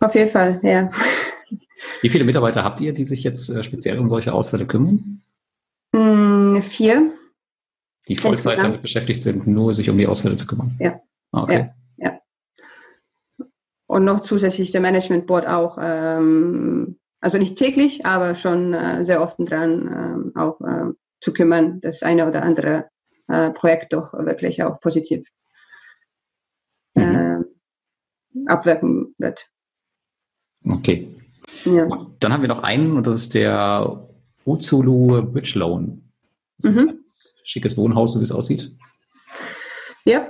Auf 0.00 0.14
jeden 0.14 0.30
Fall, 0.30 0.60
ja. 0.62 0.90
Wie 2.00 2.08
viele 2.08 2.24
Mitarbeiter 2.24 2.64
habt 2.64 2.80
ihr, 2.80 2.92
die 2.92 3.04
sich 3.04 3.22
jetzt 3.24 3.50
äh, 3.50 3.62
speziell 3.62 3.98
um 3.98 4.08
solche 4.08 4.32
Ausfälle 4.32 4.66
kümmern? 4.66 5.20
Mm, 5.92 6.60
vier 6.60 7.12
die 8.08 8.16
Vollzeit 8.16 8.62
damit 8.62 8.82
beschäftigt 8.82 9.20
sind, 9.20 9.46
nur 9.46 9.74
sich 9.74 9.90
um 9.90 9.98
die 9.98 10.06
Ausfälle 10.06 10.36
zu 10.36 10.46
kümmern. 10.46 10.74
Ja. 10.80 11.00
Ah, 11.32 11.42
okay. 11.42 11.70
Ja, 11.96 12.10
ja. 13.38 13.46
Und 13.86 14.04
noch 14.04 14.20
zusätzlich 14.20 14.72
der 14.72 14.80
Management 14.80 15.26
Board 15.26 15.46
auch, 15.46 15.78
ähm, 15.80 16.98
also 17.20 17.38
nicht 17.38 17.56
täglich, 17.56 18.06
aber 18.06 18.34
schon 18.34 18.72
äh, 18.72 19.04
sehr 19.04 19.22
oft 19.22 19.36
dran 19.38 20.32
ähm, 20.34 20.36
auch 20.36 20.60
äh, 20.60 20.92
zu 21.20 21.32
kümmern, 21.32 21.80
das 21.80 22.02
eine 22.02 22.26
oder 22.26 22.42
andere 22.42 22.88
äh, 23.28 23.50
Projekt 23.50 23.92
doch 23.92 24.14
wirklich 24.14 24.62
auch 24.62 24.80
positiv 24.80 25.26
mhm. 26.94 27.02
Äh, 27.02 28.46
abwirken 28.46 29.14
wird. 29.18 29.48
Okay. 30.64 31.08
Ja. 31.64 31.88
Dann 32.20 32.32
haben 32.32 32.42
wir 32.42 32.48
noch 32.48 32.62
einen 32.62 32.96
und 32.96 33.06
das 33.06 33.16
ist 33.16 33.34
der 33.34 34.08
Uzulu 34.44 35.22
Bridge 35.22 35.58
Loan. 35.58 36.00
Mhm 36.62 36.98
schickes 37.48 37.76
Wohnhaus, 37.78 38.12
so 38.12 38.20
wie 38.20 38.24
es 38.24 38.32
aussieht. 38.32 38.70
Ja. 40.04 40.28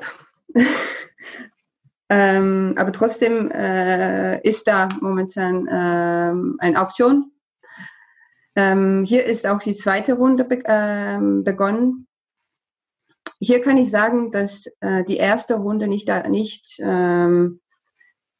ähm, 2.09 2.75
aber 2.77 2.93
trotzdem 2.93 3.51
äh, 3.51 4.41
ist 4.43 4.69
da 4.69 4.89
momentan 5.01 5.69
ähm, 5.71 6.57
eine 6.59 6.81
Auktion. 6.81 7.33
Ähm, 8.55 9.05
hier 9.05 9.25
ist 9.27 9.47
auch 9.47 9.59
die 9.59 9.75
zweite 9.75 10.15
Runde 10.15 10.45
be 10.45 10.63
ähm, 10.65 11.43
begonnen. 11.43 12.07
Hier 13.41 13.63
kann 13.63 13.77
ich 13.77 13.91
sagen, 13.91 14.31
dass 14.31 14.67
äh, 14.81 15.05
die 15.05 15.17
erste 15.17 15.57
Runde 15.57 15.87
nicht, 15.89 16.09
nicht 16.29 16.77
ähm, 16.81 17.61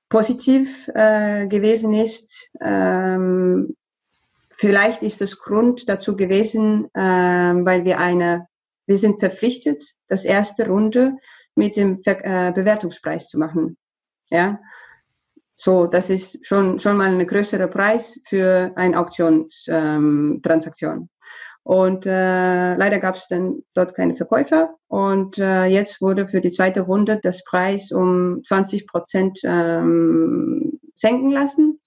positiv 0.09 0.89
äh, 0.95 1.49
gewesen 1.49 1.95
ist. 1.95 2.51
Ähm, 2.61 3.77
vielleicht 4.51 5.03
ist 5.03 5.21
es 5.21 5.39
Grund 5.39 5.89
dazu 5.89 6.17
gewesen, 6.17 6.89
weil 6.93 7.85
wir 7.85 8.01
eine 8.01 8.49
wir 8.89 8.99
sind 8.99 9.21
verpflichtet, 9.21 9.85
das 10.09 10.25
erste 10.25 10.67
Runde 10.67 11.17
mit 11.55 11.77
dem 11.77 12.03
Ver 12.03 12.25
äh, 12.25 12.53
Bewertungspreis 12.53 13.29
zu 13.29 13.39
machen. 13.39 13.77
Ja, 14.31 14.59
so, 15.57 15.87
das 15.87 16.09
ist 16.09 16.47
schon, 16.47 16.79
schon 16.79 16.97
mal 16.97 17.09
ein 17.09 17.27
größerer 17.27 17.67
Preis 17.67 18.21
für 18.27 18.73
eine 18.77 18.99
Auktionstransaktion. 18.99 20.97
Ähm, 20.97 21.09
und 21.65 22.07
äh, 22.07 22.75
leider 22.77 22.99
gab 22.99 23.17
es 23.17 23.27
dann 23.29 23.63
dort 23.75 23.95
keine 23.95 24.15
Verkäufer. 24.15 24.77
Und 24.87 25.37
äh, 25.37 25.65
jetzt 25.65 26.01
wurde 26.01 26.29
für 26.29 26.41
die 26.41 26.53
zweite 26.53 26.83
Runde 26.83 27.21
das 27.23 27.45
Preis 27.45 27.93
um 27.93 28.43
20 28.43 28.87
Prozent 28.87 29.41
ähm, 29.43 30.81
senken 30.95 31.31
lassen. 31.31 31.81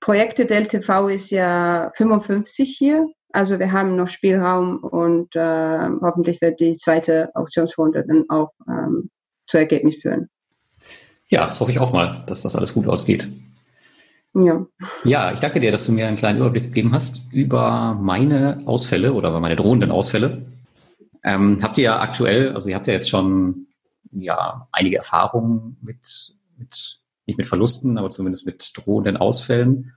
Projekte 0.00 0.44
Delta 0.44 0.80
V 0.80 1.08
ist 1.08 1.30
ja 1.30 1.92
55 1.94 2.76
hier. 2.76 3.06
Also 3.32 3.58
wir 3.58 3.72
haben 3.72 3.96
noch 3.96 4.08
Spielraum 4.08 4.78
und 4.78 5.36
äh, 5.36 5.88
hoffentlich 6.00 6.40
wird 6.40 6.60
die 6.60 6.76
zweite 6.76 7.30
Auktionsrunde 7.34 8.04
dann 8.06 8.24
auch 8.28 8.52
ähm, 8.66 9.10
zu 9.46 9.58
Ergebnis 9.58 9.96
führen. 9.96 10.28
Ja, 11.28 11.46
das 11.46 11.60
hoffe 11.60 11.70
ich 11.70 11.78
auch 11.78 11.92
mal, 11.92 12.24
dass 12.26 12.42
das 12.42 12.56
alles 12.56 12.72
gut 12.72 12.88
ausgeht. 12.88 13.30
Ja. 14.34 14.66
Ja, 15.04 15.32
ich 15.32 15.40
danke 15.40 15.60
dir, 15.60 15.72
dass 15.72 15.84
du 15.84 15.92
mir 15.92 16.06
einen 16.06 16.16
kleinen 16.16 16.38
Überblick 16.38 16.64
gegeben 16.64 16.92
hast 16.92 17.22
über 17.32 17.96
meine 18.00 18.60
Ausfälle 18.66 19.12
oder 19.12 19.30
über 19.30 19.40
meine 19.40 19.56
drohenden 19.56 19.90
Ausfälle. 19.90 20.46
Ähm, 21.24 21.58
habt 21.62 21.76
ihr 21.78 21.84
ja 21.84 22.00
aktuell, 22.00 22.52
also 22.52 22.68
ihr 22.70 22.76
habt 22.76 22.86
ja 22.86 22.94
jetzt 22.94 23.10
schon 23.10 23.66
ja 24.12 24.68
einige 24.72 24.96
Erfahrungen 24.96 25.76
mit, 25.82 26.34
mit 26.56 27.00
nicht 27.26 27.36
mit 27.36 27.46
Verlusten, 27.46 27.98
aber 27.98 28.10
zumindest 28.10 28.46
mit 28.46 28.72
drohenden 28.74 29.16
Ausfällen. 29.16 29.92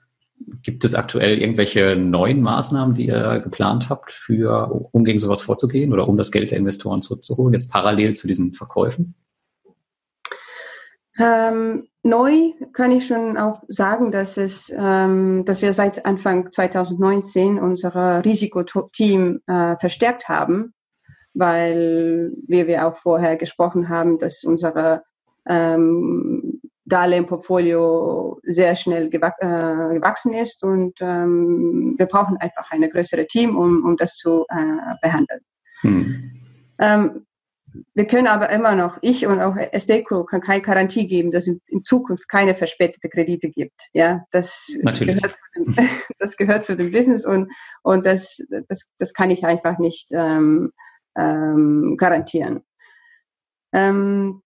Gibt 0.64 0.84
es 0.84 0.96
aktuell 0.96 1.40
irgendwelche 1.40 1.96
neuen 1.96 2.42
Maßnahmen, 2.42 2.96
die 2.96 3.08
ihr 3.08 3.40
geplant 3.40 3.90
habt, 3.90 4.12
für, 4.12 4.88
um 4.92 5.04
gegen 5.04 5.20
sowas 5.20 5.42
vorzugehen 5.42 5.94
oder 5.94 6.08
um 6.08 6.18
das 6.18 6.32
Geld 6.32 6.52
der 6.52 6.58
Investoren 6.58 7.02
zurückzuholen, 7.02 7.54
jetzt 7.54 7.70
parallel 7.70 8.16
zu 8.16 8.28
diesen 8.28 8.54
Verkäufen? 8.54 9.16
Ähm, 11.20 11.88
neu 12.04 12.52
kann 12.74 12.92
ich 12.92 13.06
schon 13.06 13.38
auch 13.38 13.62
sagen, 13.68 14.12
dass 14.12 14.38
es, 14.38 14.72
ähm, 14.76 15.44
dass 15.46 15.62
wir 15.62 15.74
seit 15.74 16.06
Anfang 16.06 16.52
2019 16.52 17.60
unser 17.60 18.24
Risikoteam 18.24 19.42
äh, 19.46 19.78
verstärkt 19.78 20.30
haben, 20.30 20.74
weil 21.34 22.32
wie 22.48 22.66
wir 22.68 22.88
auch 22.88 22.96
vorher 22.96 23.38
gesprochen 23.38 23.90
haben, 23.90 24.18
dass 24.18 24.44
unsere 24.44 25.04
ähm, 25.48 26.51
Darlehenportfolio 26.86 28.40
sehr 28.44 28.76
schnell 28.76 29.10
gewach, 29.10 29.34
äh, 29.40 29.96
gewachsen 29.96 30.34
ist 30.34 30.64
und 30.64 30.98
ähm, 31.00 31.96
wir 31.98 32.08
brauchen 32.08 32.38
einfach 32.38 32.72
ein 32.72 32.82
größeres 32.90 33.28
Team, 33.28 33.58
um, 33.58 33.86
um 33.86 33.98
das 33.98 34.16
zu 34.16 34.46
äh, 34.50 34.96
behandeln. 35.02 35.42
Hm. 35.82 36.32
Ähm, 36.80 37.26
wir 37.94 38.06
können 38.06 38.28
aber 38.28 38.50
immer 38.50 38.76
noch, 38.76 38.98
ich 39.02 39.26
und 39.26 39.40
auch 39.42 39.56
SDCO 39.56 40.26
kann 40.26 40.42
keine 40.42 40.62
Garantie 40.62 41.08
geben, 41.08 41.32
dass 41.32 41.48
es 41.48 41.58
in 41.68 41.84
Zukunft 41.84 42.28
keine 42.28 42.54
verspätete 42.54 43.10
Kredite 43.10 43.50
gibt. 43.50 43.88
Ja, 43.94 44.26
das, 44.32 44.68
Natürlich. 44.82 45.22
Gehört, 45.22 45.36
zu 45.36 45.44
dem, 45.56 45.90
das 46.20 46.38
gehört 46.38 46.66
zu 46.66 46.76
dem 46.76 46.92
Business 46.92 47.26
und, 47.26 47.52
und 47.84 48.06
das, 48.06 48.40
das, 48.68 48.90
das 48.98 49.14
kann 49.14 49.30
ich 49.30 49.46
einfach 49.46 49.78
nicht 49.78 50.10
ähm, 50.12 50.72
ähm, 51.16 51.96
garantieren. 51.98 52.62
Ähm, 53.74 54.42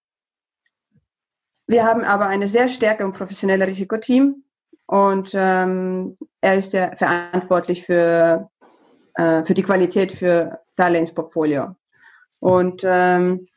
wir 1.67 1.83
haben 1.83 2.03
aber 2.03 2.27
eine 2.27 2.47
sehr 2.47 2.69
starke 2.69 3.05
und 3.05 3.13
professionelle 3.13 3.67
Risikoteam 3.67 4.43
und 4.87 5.31
ähm, 5.33 6.17
er 6.41 6.55
ist 6.55 6.73
ja 6.73 6.95
verantwortlich 6.95 7.83
für, 7.83 8.49
äh, 9.15 9.43
für 9.43 9.53
die 9.53 9.63
Qualität 9.63 10.11
für 10.11 10.59
Darlehensportfolio. 10.75 11.75
Und 12.39 12.83
ähm, 12.85 13.47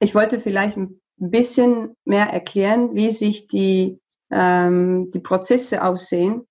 ich 0.00 0.14
wollte 0.14 0.40
vielleicht 0.40 0.78
ein 0.78 1.00
bisschen 1.18 1.96
mehr 2.04 2.28
erklären, 2.28 2.94
wie 2.94 3.12
sich 3.12 3.48
die, 3.48 4.00
ähm, 4.30 5.10
die 5.10 5.20
Prozesse 5.20 5.84
aussehen, 5.84 6.46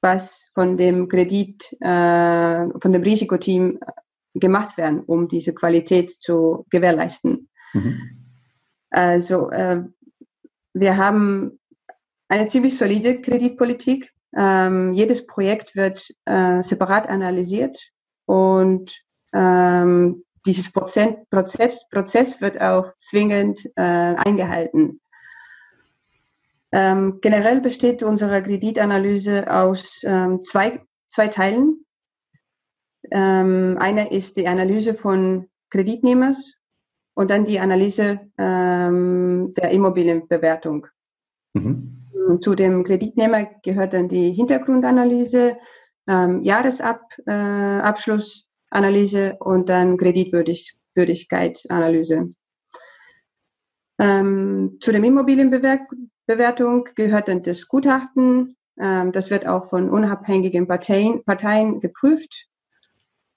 was 0.00 0.48
von 0.54 0.76
dem 0.76 1.08
Kredit, 1.08 1.76
äh, 1.80 2.66
von 2.80 2.92
dem 2.92 3.02
Risikoteam 3.02 3.78
gemacht 4.34 4.78
werden, 4.78 5.00
um 5.00 5.28
diese 5.28 5.52
Qualität 5.52 6.10
zu 6.10 6.64
gewährleisten. 6.70 7.50
Mhm. 7.74 8.21
Also 8.92 9.50
äh, 9.50 9.82
wir 10.74 10.96
haben 10.96 11.58
eine 12.28 12.46
ziemlich 12.46 12.76
solide 12.76 13.20
Kreditpolitik. 13.20 14.12
Ähm, 14.36 14.92
jedes 14.92 15.26
Projekt 15.26 15.74
wird 15.76 16.08
äh, 16.26 16.62
separat 16.62 17.08
analysiert 17.08 17.90
und 18.26 19.02
ähm, 19.34 20.22
dieses 20.46 20.72
Prozent, 20.72 21.28
Prozess, 21.30 21.88
Prozess 21.88 22.40
wird 22.40 22.60
auch 22.60 22.92
zwingend 22.98 23.64
äh, 23.76 23.82
eingehalten. 23.82 25.00
Ähm, 26.72 27.18
generell 27.20 27.60
besteht 27.60 28.02
unsere 28.02 28.42
Kreditanalyse 28.42 29.50
aus 29.50 30.02
ähm, 30.04 30.42
zwei, 30.42 30.82
zwei 31.08 31.28
Teilen. 31.28 31.84
Ähm, 33.10 33.76
eine 33.78 34.10
ist 34.10 34.36
die 34.36 34.48
Analyse 34.48 34.94
von 34.94 35.50
Kreditnehmers 35.70 36.56
und 37.14 37.30
dann 37.30 37.44
die 37.44 37.60
Analyse 37.60 38.20
ähm, 38.38 39.52
der 39.56 39.70
Immobilienbewertung. 39.70 40.88
Mhm. 41.54 41.98
Zu 42.40 42.54
dem 42.54 42.84
Kreditnehmer 42.84 43.46
gehört 43.62 43.94
dann 43.94 44.08
die 44.08 44.30
Hintergrundanalyse, 44.32 45.56
ähm, 46.08 46.42
Jahresabschlussanalyse 46.42 49.30
äh, 49.30 49.36
und 49.38 49.68
dann 49.68 49.96
Kreditwürdigkeitsanalyse. 49.96 52.30
Ähm, 53.98 54.78
zu 54.80 54.92
der 54.92 55.04
Immobilienbewertung 55.04 56.88
gehört 56.94 57.28
dann 57.28 57.42
das 57.42 57.68
Gutachten. 57.68 58.56
Ähm, 58.80 59.12
das 59.12 59.30
wird 59.30 59.46
auch 59.46 59.68
von 59.68 59.90
unabhängigen 59.90 60.66
Parteien, 60.66 61.22
Parteien 61.24 61.80
geprüft 61.80 62.48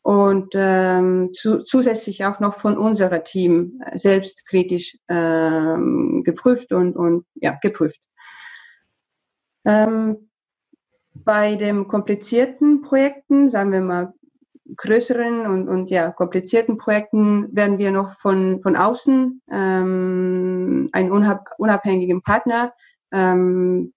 und 0.05 0.53
ähm, 0.53 1.31
zu, 1.33 1.63
zusätzlich 1.63 2.25
auch 2.25 2.39
noch 2.39 2.53
von 2.59 2.77
unserem 2.77 3.23
Team 3.23 3.81
selbst 3.95 4.45
kritisch 4.45 4.99
ähm, 5.07 6.21
geprüft 6.23 6.71
und, 6.71 6.95
und 6.95 7.25
ja, 7.33 7.57
geprüft. 7.59 7.99
Ähm, 9.65 10.29
bei 11.15 11.55
den 11.55 11.87
komplizierten 11.87 12.83
Projekten, 12.83 13.49
sagen 13.49 13.71
wir 13.71 13.81
mal 13.81 14.13
größeren 14.77 15.47
und, 15.47 15.67
und 15.67 15.89
ja, 15.89 16.11
komplizierten 16.11 16.77
Projekten 16.77 17.55
werden 17.55 17.79
wir 17.79 17.89
noch 17.89 18.15
von, 18.19 18.61
von 18.61 18.75
außen 18.75 19.41
ähm, 19.51 20.87
einen 20.91 21.11
unabhängigen 21.57 22.21
Partner 22.21 22.75
ähm, 23.11 23.91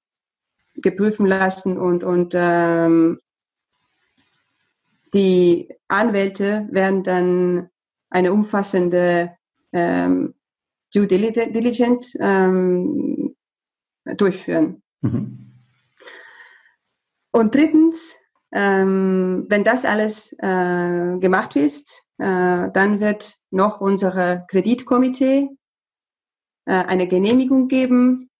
geprüfen 0.75 1.27
lassen 1.27 1.77
und, 1.77 2.03
und 2.03 2.33
ähm, 2.35 3.21
die 5.15 5.69
Anwälte 5.89 6.69
werden 6.71 7.03
dann 7.03 7.71
eine 8.11 8.33
umfassende 8.33 9.37
ähm, 9.73 10.35
Due 10.95 11.07
Diligence 11.07 12.17
ähm, 12.19 13.37
durchführen. 14.05 14.83
Mhm. 15.03 15.49
Und 17.31 17.55
drittens, 17.55 18.17
ähm, 18.53 19.45
wenn 19.49 19.65
das 19.65 19.85
alles 19.85 20.33
äh, 20.39 21.19
gemacht 21.19 21.57
ist, 21.57 22.05
äh, 22.19 22.71
dann 22.73 23.01
wird 23.01 23.37
noch 23.51 23.81
unser 23.81 24.39
Kreditkomitee 24.49 25.51
äh, 26.65 26.73
eine 26.73 27.07
Genehmigung 27.07 27.69
geben 27.69 28.31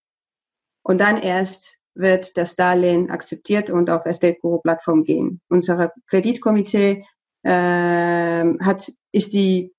und 0.83 0.99
dann 0.99 1.19
erst 1.19 1.78
wird 1.99 2.37
das 2.37 2.57
Darlehen 2.57 3.11
akzeptiert 3.11 3.71
und 3.71 3.89
auf 3.91 4.07
Estate 4.07 4.39
Guru 4.41 4.59
Plattform 4.59 5.05
gehen. 5.05 5.41
Unser 5.49 5.93
Kreditkomitee 6.07 7.05
äh, 7.43 8.45
hat, 8.61 8.93
ist 9.13 9.33
die, 9.33 9.73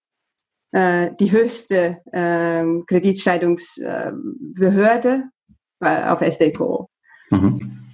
äh, 0.71 1.11
die 1.19 1.31
höchste 1.31 1.99
äh, 2.11 2.63
Kreditscheidungsbehörde 2.85 5.23
auf 5.79 6.21
Guru. 6.57 6.87
Mhm. 7.29 7.85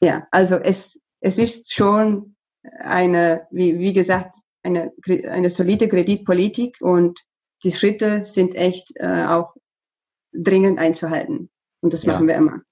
Ja, 0.00 0.26
also 0.30 0.56
es, 0.56 1.00
es 1.20 1.38
ist 1.38 1.72
schon 1.72 2.36
eine, 2.78 3.46
wie, 3.50 3.78
wie 3.78 3.92
gesagt, 3.92 4.36
eine, 4.62 4.92
eine 5.28 5.50
solide 5.50 5.88
Kreditpolitik 5.88 6.78
und 6.80 7.20
die 7.64 7.72
Schritte 7.72 8.24
sind 8.24 8.54
echt 8.54 8.92
äh, 8.96 9.24
auch 9.24 9.54
dringend 10.32 10.78
einzuhalten. 10.78 11.50
Und 11.80 11.92
das 11.92 12.04
ja. 12.04 12.12
machen 12.12 12.28
wir 12.28 12.34
immer. 12.34 12.62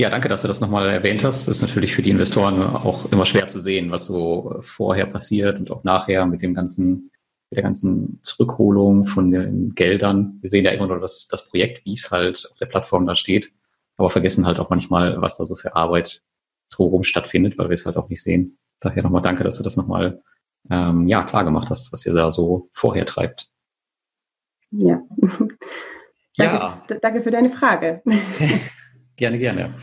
Ja, 0.00 0.08
danke, 0.08 0.30
dass 0.30 0.40
du 0.40 0.48
das 0.48 0.62
nochmal 0.62 0.88
erwähnt 0.88 1.24
hast. 1.24 1.46
Das 1.46 1.56
ist 1.56 1.60
natürlich 1.60 1.94
für 1.94 2.00
die 2.00 2.08
Investoren 2.08 2.62
auch 2.62 3.04
immer 3.12 3.26
schwer 3.26 3.48
zu 3.48 3.60
sehen, 3.60 3.90
was 3.90 4.06
so 4.06 4.56
vorher 4.60 5.04
passiert 5.04 5.58
und 5.58 5.70
auch 5.70 5.84
nachher 5.84 6.24
mit 6.24 6.40
dem 6.40 6.54
ganzen, 6.54 7.10
mit 7.50 7.58
der 7.58 7.64
ganzen 7.64 8.18
Zurückholung 8.22 9.04
von 9.04 9.30
den 9.30 9.74
Geldern. 9.74 10.38
Wir 10.40 10.48
sehen 10.48 10.64
ja 10.64 10.70
immer 10.70 10.86
nur 10.86 11.00
das, 11.00 11.28
das 11.28 11.46
Projekt, 11.46 11.84
wie 11.84 11.92
es 11.92 12.10
halt 12.10 12.48
auf 12.50 12.56
der 12.56 12.64
Plattform 12.64 13.04
da 13.04 13.14
steht, 13.14 13.52
aber 13.98 14.08
vergessen 14.08 14.46
halt 14.46 14.58
auch 14.58 14.70
manchmal, 14.70 15.20
was 15.20 15.36
da 15.36 15.44
so 15.44 15.54
für 15.54 15.76
Arbeit 15.76 16.22
drumherum 16.70 17.04
stattfindet, 17.04 17.58
weil 17.58 17.68
wir 17.68 17.74
es 17.74 17.84
halt 17.84 17.98
auch 17.98 18.08
nicht 18.08 18.22
sehen. 18.22 18.56
Daher 18.80 19.02
nochmal 19.02 19.20
danke, 19.20 19.44
dass 19.44 19.58
du 19.58 19.62
das 19.62 19.76
nochmal 19.76 20.22
ähm, 20.70 21.08
ja, 21.08 21.24
klar 21.24 21.44
gemacht 21.44 21.68
hast, 21.68 21.92
was 21.92 22.06
ihr 22.06 22.14
da 22.14 22.30
so 22.30 22.70
vorher 22.72 23.04
treibt. 23.04 23.50
Ja. 24.70 25.02
ja. 26.36 26.82
Danke, 26.86 27.00
danke 27.02 27.22
für 27.22 27.30
deine 27.30 27.50
Frage. 27.50 28.02
gerne, 29.20 29.38
gerne. 29.38 29.74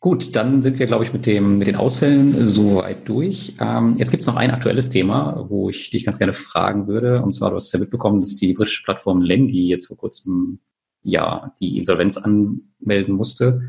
Gut, 0.00 0.34
dann 0.34 0.62
sind 0.62 0.80
wir, 0.80 0.86
glaube 0.86 1.04
ich, 1.04 1.12
mit, 1.12 1.26
dem, 1.26 1.58
mit 1.58 1.68
den 1.68 1.76
Ausfällen 1.76 2.48
soweit 2.48 3.08
durch. 3.08 3.54
Ähm, 3.60 3.94
jetzt 3.96 4.10
gibt 4.10 4.22
es 4.22 4.26
noch 4.26 4.34
ein 4.34 4.50
aktuelles 4.50 4.90
Thema, 4.90 5.46
wo 5.48 5.70
ich 5.70 5.90
dich 5.90 6.04
ganz 6.04 6.18
gerne 6.18 6.32
fragen 6.32 6.88
würde. 6.88 7.22
Und 7.22 7.32
zwar, 7.32 7.50
du 7.50 7.56
hast 7.56 7.72
ja 7.72 7.78
mitbekommen, 7.78 8.20
dass 8.20 8.34
die 8.34 8.52
britische 8.52 8.82
Plattform 8.82 9.22
Lendy 9.22 9.68
jetzt 9.68 9.86
vor 9.86 9.96
kurzem 9.96 10.58
ja 11.04 11.54
die 11.60 11.78
Insolvenz 11.78 12.16
anmelden 12.16 13.14
musste. 13.14 13.62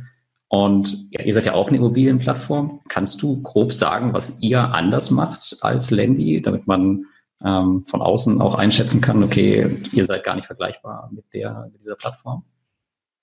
Und 0.47 1.08
ja, 1.12 1.23
ihr 1.23 1.34
seid 1.34 1.45
ja 1.45 1.54
auch 1.54 1.67
eine 1.67 1.78
Immobilienplattform. 1.78 2.82
Kannst 2.89 3.21
du 3.21 3.41
grob 3.43 3.71
sagen, 3.71 4.13
was 4.13 4.38
ihr 4.41 4.60
anders 4.73 5.12
macht 5.12 5.58
als 5.62 5.91
Lendy, 5.91 6.41
damit 6.41 6.65
man 6.65 7.06
ähm, 7.45 7.86
von 7.86 8.02
außen 8.02 8.41
auch 8.41 8.56
einschätzen 8.56 9.02
kann, 9.02 9.23
okay, 9.23 9.78
ihr 9.91 10.06
seid 10.06 10.23
gar 10.23 10.36
nicht 10.36 10.47
vergleichbar 10.47 11.12
mit, 11.13 11.26
der, 11.34 11.69
mit 11.71 11.84
dieser 11.84 11.95
Plattform? 11.95 12.43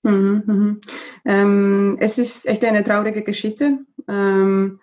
Mhm, 0.03 0.43
mhm. 0.45 0.81
Ähm, 1.25 1.97
es 1.99 2.17
ist 2.17 2.47
echt 2.47 2.63
eine 2.65 2.83
traurige 2.83 3.23
Geschichte. 3.23 3.79
Ähm, 4.07 4.79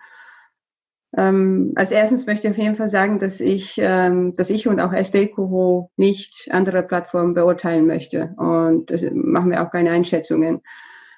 ähm, 1.17 1.73
als 1.75 1.91
erstes 1.91 2.25
möchte 2.27 2.47
ich 2.47 2.53
auf 2.53 2.57
jeden 2.57 2.75
Fall 2.75 2.87
sagen, 2.87 3.17
dass 3.19 3.39
ich, 3.39 3.75
ähm, 3.79 4.35
dass 4.35 4.49
ich 4.49 4.67
und 4.67 4.79
auch 4.79 4.93
SD 4.93 5.33
nicht 5.97 6.47
andere 6.51 6.83
Plattformen 6.83 7.33
beurteilen 7.33 7.87
möchte. 7.87 8.33
Und 8.37 8.91
das 8.91 9.03
machen 9.11 9.51
wir 9.51 9.63
auch 9.63 9.71
keine 9.71 9.91
Einschätzungen. 9.91 10.61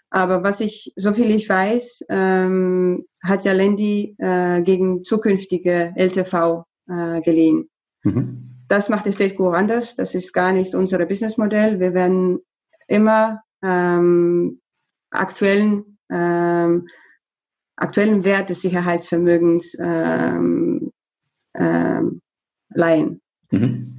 Aber 0.10 0.44
was 0.44 0.60
ich, 0.62 0.94
so 0.96 1.14
viel 1.14 1.30
ich 1.32 1.48
weiß, 1.48 2.06
ähm, 2.10 3.06
hat 3.24 3.46
ja 3.46 3.54
Lendi 3.54 4.16
äh, 4.18 4.62
gegen 4.62 5.04
zukünftige 5.04 5.94
LTV 5.96 6.66
äh, 6.90 7.22
geliehen. 7.22 7.70
Mhm. 8.04 8.66
Das 8.68 8.90
macht 8.90 9.08
Estate 9.08 9.36
Guru 9.36 9.52
anders. 9.52 9.96
Das 9.96 10.16
ist 10.16 10.34
gar 10.34 10.54
nicht 10.54 10.76
unser 10.76 11.06
Businessmodell. 11.06 11.80
Wir 11.80 11.94
werden 11.94 12.40
immer 12.88 13.42
ähm, 13.64 14.60
aktuellen 15.10 15.98
ähm, 16.10 16.88
aktuellen 17.82 18.24
Wert 18.24 18.50
des 18.50 18.62
Sicherheitsvermögens 18.62 19.76
ähm, 19.80 20.92
ähm, 21.56 22.22
leihen. 22.74 23.22
Mhm. 23.50 23.92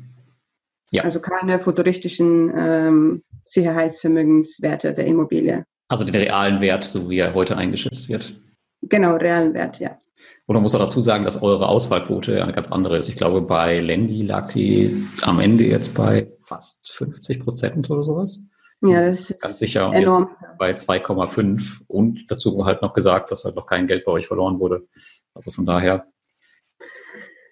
Ja. 0.93 1.05
Also 1.05 1.21
keine 1.21 1.59
futuristischen 1.59 2.53
ähm, 2.57 3.23
Sicherheitsvermögenswerte 3.45 4.95
der 4.95 5.07
Immobilie. 5.07 5.65
Also 5.89 6.05
den 6.05 6.15
realen 6.15 6.61
Wert, 6.61 6.85
so 6.85 7.11
wie 7.11 7.19
er 7.19 7.35
heute 7.35 7.57
eingeschätzt 7.57 8.09
wird. 8.09 8.41
Genau, 8.83 9.17
realen 9.17 9.55
Wert, 9.55 9.79
ja. 9.79 9.99
Und 10.47 10.55
man 10.55 10.63
muss 10.63 10.75
auch 10.75 10.81
dazu 10.81 11.01
sagen, 11.01 11.25
dass 11.25 11.43
eure 11.43 11.69
Auswahlquote 11.69 12.43
eine 12.43 12.53
ganz 12.53 12.73
andere 12.73 12.99
ist. 12.99 13.09
Ich 13.09 13.17
glaube, 13.17 13.41
bei 13.41 13.81
Lendi 13.81 14.23
lag 14.23 14.53
die 14.53 15.07
am 15.23 15.39
Ende 15.39 15.65
jetzt 15.65 15.97
bei 15.97 16.29
fast 16.45 16.93
50 16.93 17.41
Prozent 17.41 17.91
oder 17.91 18.05
sowas. 18.05 18.49
Ja, 18.83 19.07
das 19.07 19.31
ist 19.31 19.41
ganz 19.41 19.59
sicher 19.59 19.93
enorm. 19.93 20.31
bei 20.59 20.73
2,5 20.73 21.83
und 21.87 22.31
dazu 22.31 22.65
halt 22.67 22.83
noch 22.83 22.95
gesagt, 22.95 23.31
dass 23.31 23.45
halt 23.45 23.55
noch 23.55 23.67
kein 23.67 23.87
Geld 23.87 24.05
bei 24.05 24.13
euch 24.13 24.27
verloren 24.27 24.59
wurde. 24.59 24.89
Also 25.35 25.53
von 25.53 25.67
daher, 25.67 26.07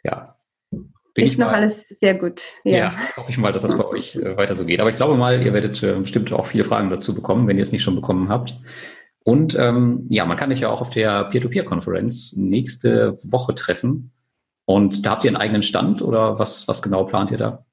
ja, 0.02 0.36
ist 1.16 1.38
noch 1.38 1.46
mal, 1.46 1.54
alles 1.54 1.88
sehr 1.88 2.14
gut. 2.14 2.40
Ja. 2.64 2.76
ja, 2.76 2.94
hoffe 3.16 3.30
ich 3.30 3.38
mal, 3.38 3.52
dass 3.52 3.62
das 3.62 3.76
bei 3.76 3.84
euch 3.84 4.16
äh, 4.16 4.36
weiter 4.36 4.54
so 4.54 4.64
geht. 4.64 4.80
Aber 4.80 4.90
ich 4.90 4.96
glaube 4.96 5.16
mal, 5.16 5.44
ihr 5.44 5.52
werdet 5.52 5.82
äh, 5.82 5.94
bestimmt 5.94 6.32
auch 6.32 6.46
viele 6.46 6.64
Fragen 6.64 6.90
dazu 6.90 7.14
bekommen, 7.14 7.46
wenn 7.48 7.56
ihr 7.56 7.62
es 7.62 7.72
nicht 7.72 7.82
schon 7.82 7.96
bekommen 7.96 8.28
habt. 8.28 8.54
Und 9.24 9.54
ähm, 9.58 10.06
ja, 10.08 10.24
man 10.24 10.36
kann 10.36 10.50
euch 10.50 10.60
ja 10.60 10.70
auch 10.70 10.80
auf 10.80 10.90
der 10.90 11.24
Peer-to-Peer-Konferenz 11.24 12.34
nächste 12.36 13.16
Woche 13.24 13.54
treffen. 13.54 14.12
Und 14.64 15.04
da 15.04 15.10
habt 15.10 15.24
ihr 15.24 15.30
einen 15.30 15.36
eigenen 15.36 15.62
Stand 15.62 16.00
oder 16.00 16.38
was, 16.38 16.68
was 16.68 16.80
genau 16.80 17.04
plant 17.04 17.30
ihr 17.30 17.38
da? 17.38 17.66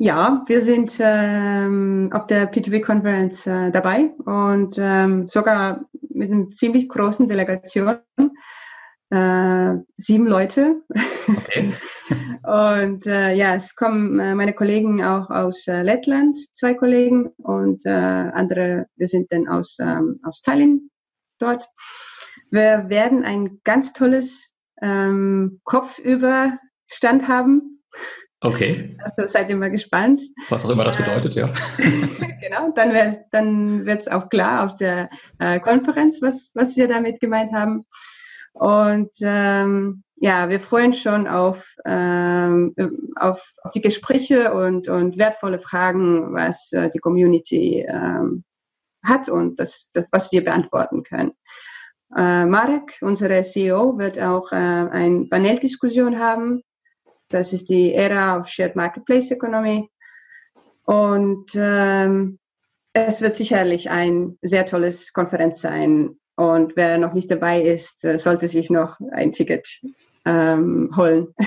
Ja, 0.00 0.44
wir 0.46 0.60
sind 0.60 0.96
ähm, 1.00 2.10
auf 2.12 2.28
der 2.28 2.52
P2P-Konferenz 2.52 3.48
äh, 3.48 3.72
dabei 3.72 4.12
und 4.24 4.76
ähm, 4.78 5.28
sogar 5.28 5.86
mit 6.10 6.30
einer 6.30 6.50
ziemlich 6.50 6.88
großen 6.88 7.26
Delegation 7.26 7.98
äh, 9.10 9.74
sieben 9.96 10.28
Leute. 10.28 10.82
Okay. 11.26 11.72
und 12.44 13.08
äh, 13.08 13.34
ja, 13.34 13.56
es 13.56 13.74
kommen 13.74 14.20
äh, 14.20 14.36
meine 14.36 14.52
Kollegen 14.52 15.02
auch 15.02 15.30
aus 15.30 15.66
äh, 15.66 15.82
Lettland, 15.82 16.38
zwei 16.54 16.74
Kollegen 16.74 17.30
und 17.38 17.84
äh, 17.84 17.90
andere, 17.90 18.86
wir 18.94 19.08
sind 19.08 19.32
dann 19.32 19.48
aus, 19.48 19.78
ähm, 19.80 20.20
aus 20.22 20.42
Tallinn 20.42 20.90
dort. 21.40 21.68
Wir 22.52 22.84
werden 22.88 23.24
ein 23.24 23.60
ganz 23.64 23.92
tolles 23.94 24.54
ähm, 24.80 25.60
Kopfüberstand 25.64 27.26
haben. 27.26 27.82
Okay. 28.40 28.96
Also 29.02 29.26
seid 29.26 29.50
ihr 29.50 29.56
mal 29.56 29.70
gespannt. 29.70 30.20
Was 30.48 30.64
auch 30.64 30.70
immer 30.70 30.84
das 30.84 30.96
bedeutet, 30.96 31.34
ja. 31.34 31.52
genau, 32.40 32.70
dann, 32.74 33.18
dann 33.32 33.84
wird 33.84 34.02
es 34.02 34.08
auch 34.08 34.28
klar 34.28 34.64
auf 34.64 34.76
der 34.76 35.10
äh, 35.40 35.58
Konferenz, 35.58 36.22
was, 36.22 36.52
was 36.54 36.76
wir 36.76 36.86
damit 36.86 37.18
gemeint 37.20 37.52
haben. 37.52 37.82
Und 38.52 39.10
ähm, 39.22 40.04
ja, 40.16 40.48
wir 40.48 40.60
freuen 40.60 40.94
schon 40.94 41.26
auf, 41.26 41.74
ähm, 41.84 42.74
auf, 43.16 43.54
auf 43.62 43.72
die 43.72 43.80
Gespräche 43.80 44.52
und, 44.52 44.88
und 44.88 45.18
wertvolle 45.18 45.58
Fragen, 45.58 46.32
was 46.32 46.72
äh, 46.72 46.90
die 46.90 46.98
Community 46.98 47.86
ähm, 47.88 48.44
hat 49.04 49.28
und 49.28 49.58
das, 49.58 49.90
das, 49.94 50.08
was 50.12 50.30
wir 50.32 50.44
beantworten 50.44 51.02
können. 51.02 51.32
Äh, 52.16 52.46
Marek, 52.46 52.98
unsere 53.00 53.42
CEO, 53.42 53.98
wird 53.98 54.18
auch 54.18 54.50
äh, 54.52 54.56
eine 54.56 55.26
Paneldiskussion 55.26 56.18
haben. 56.18 56.62
Das 57.28 57.52
ist 57.52 57.68
die 57.68 57.94
Ära 57.94 58.38
of 58.38 58.48
Shared 58.48 58.76
Marketplace 58.76 59.30
Economy. 59.30 59.88
Und 60.84 61.50
ähm, 61.54 62.38
es 62.92 63.20
wird 63.20 63.34
sicherlich 63.34 63.90
ein 63.90 64.38
sehr 64.42 64.66
tolles 64.66 65.12
Konferenz 65.12 65.60
sein. 65.60 66.16
Und 66.36 66.76
wer 66.76 66.98
noch 66.98 67.12
nicht 67.12 67.30
dabei 67.30 67.60
ist, 67.60 68.04
äh, 68.04 68.18
sollte 68.18 68.48
sich 68.48 68.70
noch 68.70 68.98
ein 69.12 69.32
Ticket 69.32 69.68
ähm, 70.24 70.90
holen. 70.96 71.28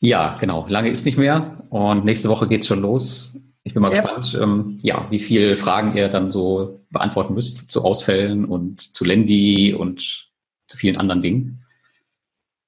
Ja, 0.00 0.36
genau. 0.38 0.66
Lange 0.68 0.90
ist 0.90 1.06
nicht 1.06 1.16
mehr. 1.16 1.64
Und 1.70 2.04
nächste 2.04 2.28
Woche 2.28 2.46
geht 2.46 2.60
es 2.60 2.66
schon 2.66 2.82
los. 2.82 3.40
Ich 3.64 3.72
bin 3.72 3.80
mal 3.80 3.92
ja. 3.92 4.02
gespannt, 4.02 4.38
ähm, 4.40 4.78
ja, 4.82 5.06
wie 5.10 5.18
viele 5.18 5.56
Fragen 5.56 5.96
ihr 5.96 6.08
dann 6.08 6.30
so 6.30 6.84
beantworten 6.90 7.32
müsst 7.32 7.70
zu 7.70 7.82
Ausfällen 7.82 8.44
und 8.44 8.94
zu 8.94 9.06
Lendi 9.06 9.74
und 9.74 10.30
zu 10.66 10.76
vielen 10.76 10.98
anderen 10.98 11.22
Dingen. 11.22 11.65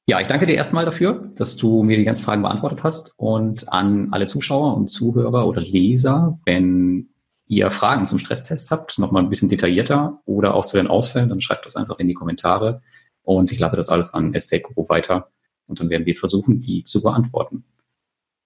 Ja, 0.09 0.19
ich 0.21 0.27
danke 0.27 0.47
dir 0.47 0.55
erstmal 0.55 0.87
dafür, 0.87 1.31
dass 1.35 1.59
du 1.59 1.83
mir 1.83 1.99
die 1.99 2.05
ganzen 2.05 2.25
Fragen 2.25 2.41
beantwortet 2.41 2.83
hast 2.83 3.13
und 3.19 3.71
an 3.71 4.09
alle 4.11 4.25
Zuschauer 4.25 4.75
und 4.75 4.89
Zuhörer 4.89 5.47
oder 5.47 5.61
Leser, 5.61 6.41
wenn 6.47 7.11
ihr 7.47 7.71
Fragen 7.71 8.07
zum 8.07 8.19
Stresstest 8.19 8.71
habt, 8.71 8.99
nochmal 8.99 9.23
ein 9.23 9.29
bisschen 9.29 9.51
detaillierter 9.51 10.23
oder 10.25 10.55
auch 10.55 10.65
zu 10.65 10.79
den 10.79 10.87
Ausfällen, 10.87 11.29
dann 11.29 11.43
schreibt 11.43 11.67
das 11.67 11.77
einfach 11.77 11.99
in 11.99 12.09
die 12.09 12.15
Kommentare 12.15 12.81
und 13.21 13.53
ich 13.53 13.59
leite 13.59 13.77
das 13.77 13.91
alles 13.91 14.15
an 14.15 14.33
Estate 14.33 14.63
Guru 14.63 14.89
weiter 14.89 15.29
und 15.67 15.79
dann 15.79 15.91
werden 15.91 16.07
wir 16.07 16.17
versuchen, 16.17 16.63
die 16.63 16.85
zu 16.85 17.03
beantworten. 17.03 17.65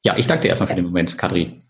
Ja, 0.05 0.17
ich 0.17 0.27
danke 0.27 0.43
dir 0.43 0.49
erstmal 0.49 0.67
für 0.67 0.75
den 0.75 0.87
Moment, 0.87 1.17
Kadri. 1.17 1.61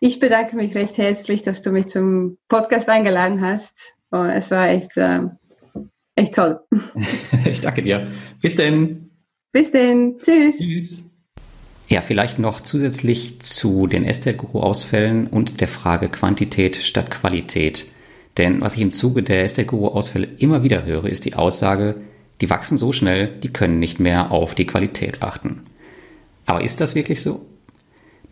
Ich 0.00 0.18
bedanke 0.18 0.56
mich 0.56 0.74
recht 0.74 0.96
herzlich, 0.96 1.42
dass 1.42 1.60
du 1.60 1.72
mich 1.72 1.88
zum 1.88 2.38
Podcast 2.48 2.88
eingeladen 2.88 3.42
hast. 3.42 3.96
Und 4.08 4.30
es 4.30 4.50
war 4.50 4.68
echt, 4.68 4.96
äh, 4.96 5.24
echt 6.16 6.34
toll. 6.34 6.60
ich 7.44 7.60
danke 7.60 7.82
dir. 7.82 8.04
Bis 8.40 8.56
denn. 8.56 9.10
Bis 9.52 9.70
denn. 9.70 10.16
Tschüss. 10.18 10.58
Tschüss. 10.58 11.10
Ja, 11.88 12.00
vielleicht 12.00 12.38
noch 12.38 12.60
zusätzlich 12.60 13.40
zu 13.40 13.86
den 13.86 14.04
Estate-Guru-Ausfällen 14.04 15.26
und 15.26 15.60
der 15.60 15.68
Frage 15.68 16.08
Quantität 16.08 16.76
statt 16.76 17.10
Qualität. 17.10 17.86
Denn 18.38 18.60
was 18.62 18.74
ich 18.74 18.80
im 18.80 18.92
Zuge 18.92 19.22
der 19.22 19.44
Estate-Guru-Ausfälle 19.44 20.28
immer 20.38 20.62
wieder 20.62 20.84
höre, 20.84 21.04
ist 21.04 21.24
die 21.24 21.34
Aussage, 21.34 22.00
die 22.40 22.50
wachsen 22.50 22.78
so 22.78 22.92
schnell, 22.92 23.28
die 23.28 23.52
können 23.52 23.78
nicht 23.78 24.00
mehr 24.00 24.32
auf 24.32 24.54
die 24.54 24.66
Qualität 24.66 25.22
achten. 25.22 25.64
Aber 26.46 26.62
ist 26.62 26.80
das 26.80 26.94
wirklich 26.94 27.20
so? 27.20 27.46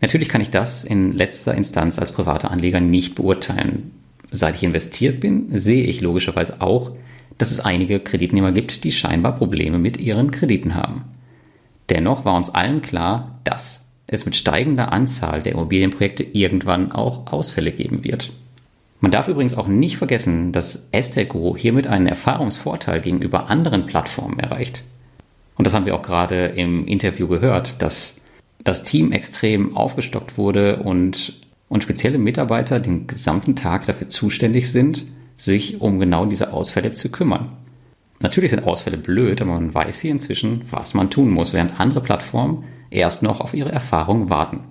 Natürlich 0.01 0.29
kann 0.29 0.41
ich 0.41 0.49
das 0.49 0.83
in 0.83 1.13
letzter 1.13 1.55
Instanz 1.55 1.99
als 1.99 2.11
privater 2.11 2.51
Anleger 2.51 2.81
nicht 2.81 3.15
beurteilen. 3.15 3.91
Seit 4.31 4.55
ich 4.55 4.63
investiert 4.63 5.19
bin, 5.19 5.55
sehe 5.57 5.85
ich 5.85 6.01
logischerweise 6.01 6.59
auch, 6.59 6.91
dass 7.37 7.51
es 7.51 7.59
einige 7.59 7.99
Kreditnehmer 7.99 8.51
gibt, 8.51 8.83
die 8.83 8.91
scheinbar 8.91 9.35
Probleme 9.35 9.79
mit 9.79 9.97
ihren 9.97 10.31
Krediten 10.31 10.75
haben. 10.75 11.03
Dennoch 11.89 12.25
war 12.25 12.35
uns 12.35 12.49
allen 12.49 12.81
klar, 12.81 13.39
dass 13.43 13.91
es 14.07 14.25
mit 14.25 14.35
steigender 14.35 14.91
Anzahl 14.93 15.41
der 15.41 15.53
Immobilienprojekte 15.53 16.23
irgendwann 16.23 16.91
auch 16.91 17.31
Ausfälle 17.31 17.71
geben 17.71 18.03
wird. 18.03 18.31
Man 18.99 19.11
darf 19.11 19.27
übrigens 19.27 19.55
auch 19.55 19.67
nicht 19.67 19.97
vergessen, 19.97 20.53
dass 20.53 20.87
Estate 20.91 21.27
hiermit 21.57 21.87
einen 21.87 22.07
Erfahrungsvorteil 22.07 23.01
gegenüber 23.01 23.49
anderen 23.49 23.85
Plattformen 23.85 24.39
erreicht. 24.39 24.83
Und 25.55 25.65
das 25.65 25.73
haben 25.73 25.85
wir 25.85 25.95
auch 25.95 26.03
gerade 26.03 26.45
im 26.45 26.87
Interview 26.87 27.27
gehört, 27.27 27.81
dass 27.81 28.21
das 28.63 28.83
Team 28.85 29.11
extrem 29.11 29.75
aufgestockt 29.75 30.37
wurde 30.37 30.77
und, 30.77 31.33
und 31.67 31.83
spezielle 31.83 32.17
Mitarbeiter 32.17 32.79
den 32.79 33.07
gesamten 33.07 33.55
Tag 33.55 33.85
dafür 33.85 34.07
zuständig 34.07 34.71
sind, 34.71 35.05
sich 35.43 35.81
um 35.81 35.99
genau 35.99 36.25
diese 36.25 36.53
Ausfälle 36.53 36.93
zu 36.93 37.11
kümmern. 37.11 37.49
Natürlich 38.21 38.51
sind 38.51 38.65
Ausfälle 38.65 38.97
blöd, 38.97 39.41
aber 39.41 39.51
man 39.51 39.73
weiß 39.73 39.99
hier 39.99 40.11
inzwischen, 40.11 40.61
was 40.71 40.93
man 40.93 41.09
tun 41.09 41.29
muss, 41.29 41.53
während 41.53 41.79
andere 41.79 42.01
Plattformen 42.01 42.63
erst 42.89 43.23
noch 43.23 43.41
auf 43.41 43.53
ihre 43.53 43.71
Erfahrung 43.71 44.29
warten. 44.29 44.61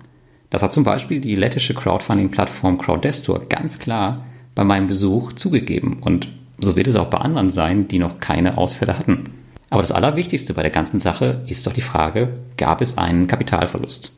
Das 0.49 0.63
hat 0.63 0.73
zum 0.73 0.83
Beispiel 0.83 1.21
die 1.21 1.35
lettische 1.35 1.75
Crowdfunding-Plattform 1.75 2.77
Crowdestor 2.79 3.47
ganz 3.49 3.77
klar 3.77 4.25
bei 4.55 4.63
meinem 4.63 4.87
Besuch 4.87 5.33
zugegeben 5.33 5.97
und 6.01 6.29
so 6.57 6.75
wird 6.75 6.87
es 6.87 6.95
auch 6.95 7.09
bei 7.09 7.17
anderen 7.17 7.49
sein, 7.49 7.87
die 7.87 7.99
noch 7.99 8.19
keine 8.19 8.57
Ausfälle 8.57 8.97
hatten. 8.97 9.31
Aber 9.69 9.81
das 9.81 9.91
Allerwichtigste 9.91 10.53
bei 10.53 10.61
der 10.61 10.71
ganzen 10.71 10.99
Sache 10.99 11.41
ist 11.47 11.65
doch 11.67 11.73
die 11.73 11.81
Frage, 11.81 12.39
gab 12.57 12.81
es 12.81 12.97
einen 12.97 13.27
Kapitalverlust? 13.27 14.15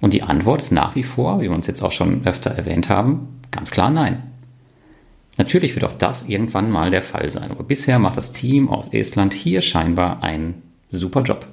Und 0.00 0.14
die 0.14 0.22
Antwort 0.22 0.62
ist 0.62 0.70
nach 0.72 0.94
wie 0.94 1.02
vor, 1.02 1.40
wie 1.40 1.44
wir 1.44 1.56
uns 1.56 1.66
jetzt 1.66 1.82
auch 1.82 1.92
schon 1.92 2.26
öfter 2.26 2.52
erwähnt 2.52 2.88
haben, 2.88 3.40
ganz 3.50 3.70
klar 3.70 3.90
nein. 3.90 4.22
Natürlich 5.36 5.74
wird 5.74 5.84
auch 5.84 5.94
das 5.94 6.28
irgendwann 6.28 6.70
mal 6.70 6.90
der 6.90 7.02
Fall 7.02 7.28
sein, 7.30 7.50
aber 7.50 7.64
bisher 7.64 7.98
macht 7.98 8.16
das 8.16 8.32
Team 8.32 8.68
aus 8.68 8.88
Estland 8.88 9.34
hier 9.34 9.60
scheinbar 9.60 10.22
einen 10.22 10.62
super 10.88 11.22
Job. 11.22 11.46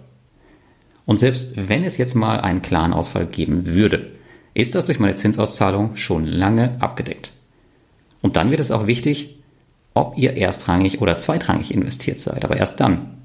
Und 1.05 1.17
selbst 1.17 1.53
wenn 1.55 1.83
es 1.83 1.97
jetzt 1.97 2.13
mal 2.13 2.39
einen 2.39 2.61
klaren 2.61 2.93
Ausfall 2.93 3.25
geben 3.25 3.65
würde, 3.65 4.11
ist 4.53 4.75
das 4.75 4.85
durch 4.85 4.99
meine 4.99 5.15
Zinsauszahlung 5.15 5.95
schon 5.95 6.25
lange 6.25 6.75
abgedeckt. 6.79 7.31
Und 8.21 8.37
dann 8.37 8.51
wird 8.51 8.59
es 8.59 8.71
auch 8.71 8.85
wichtig, 8.85 9.39
ob 9.93 10.17
ihr 10.17 10.37
erstrangig 10.37 11.01
oder 11.01 11.17
zweitrangig 11.17 11.73
investiert 11.73 12.19
seid, 12.19 12.45
aber 12.45 12.57
erst 12.57 12.79
dann. 12.79 13.17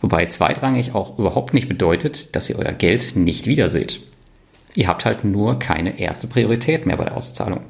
Wobei 0.00 0.26
zweitrangig 0.26 0.94
auch 0.94 1.18
überhaupt 1.18 1.54
nicht 1.54 1.68
bedeutet, 1.68 2.34
dass 2.34 2.48
ihr 2.50 2.58
euer 2.58 2.72
Geld 2.72 3.14
nicht 3.14 3.46
wiederseht. 3.46 4.00
Ihr 4.74 4.88
habt 4.88 5.04
halt 5.04 5.24
nur 5.24 5.58
keine 5.58 6.00
erste 6.00 6.26
Priorität 6.26 6.86
mehr 6.86 6.96
bei 6.96 7.04
der 7.04 7.16
Auszahlung. 7.16 7.60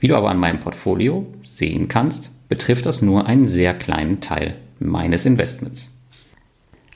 Wie 0.00 0.08
du 0.08 0.16
aber 0.16 0.30
an 0.30 0.38
meinem 0.38 0.60
Portfolio 0.60 1.26
sehen 1.44 1.88
kannst, 1.88 2.48
betrifft 2.48 2.86
das 2.86 3.02
nur 3.02 3.26
einen 3.26 3.46
sehr 3.46 3.74
kleinen 3.74 4.20
Teil 4.20 4.56
meines 4.78 5.26
Investments. 5.26 5.98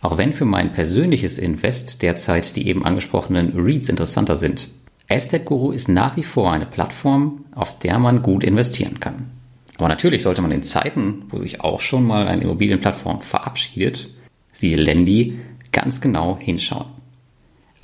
Auch 0.01 0.19
wenn 0.19 0.33
für 0.33 0.47
mein 0.47 0.73
persönliches 0.73 1.39
Invest 1.39 2.03
derzeit 2.03 2.57
die 2.57 2.67
eben 2.67 2.85
angesprochenen 2.85 3.53
REITs 3.55 3.89
interessanter 3.89 4.37
sind, 4.37 4.69
Estate 5.07 5.45
Guru 5.45 5.71
ist 5.71 5.89
nach 5.89 6.17
wie 6.17 6.23
vor 6.23 6.51
eine 6.51 6.67
Plattform, 6.67 7.45
auf 7.55 7.79
der 7.79 7.99
man 7.99 8.23
gut 8.23 8.43
investieren 8.43 9.01
kann. 9.01 9.31
Aber 9.77 9.89
natürlich 9.89 10.23
sollte 10.23 10.41
man 10.41 10.53
in 10.53 10.63
Zeiten, 10.63 11.25
wo 11.29 11.39
sich 11.39 11.61
auch 11.61 11.81
schon 11.81 12.07
mal 12.07 12.27
eine 12.27 12.43
Immobilienplattform 12.43 13.21
verabschiedet, 13.21 14.09
siehe 14.53 14.77
Lendi, 14.77 15.39
ganz 15.73 16.01
genau 16.01 16.39
hinschauen. 16.39 16.94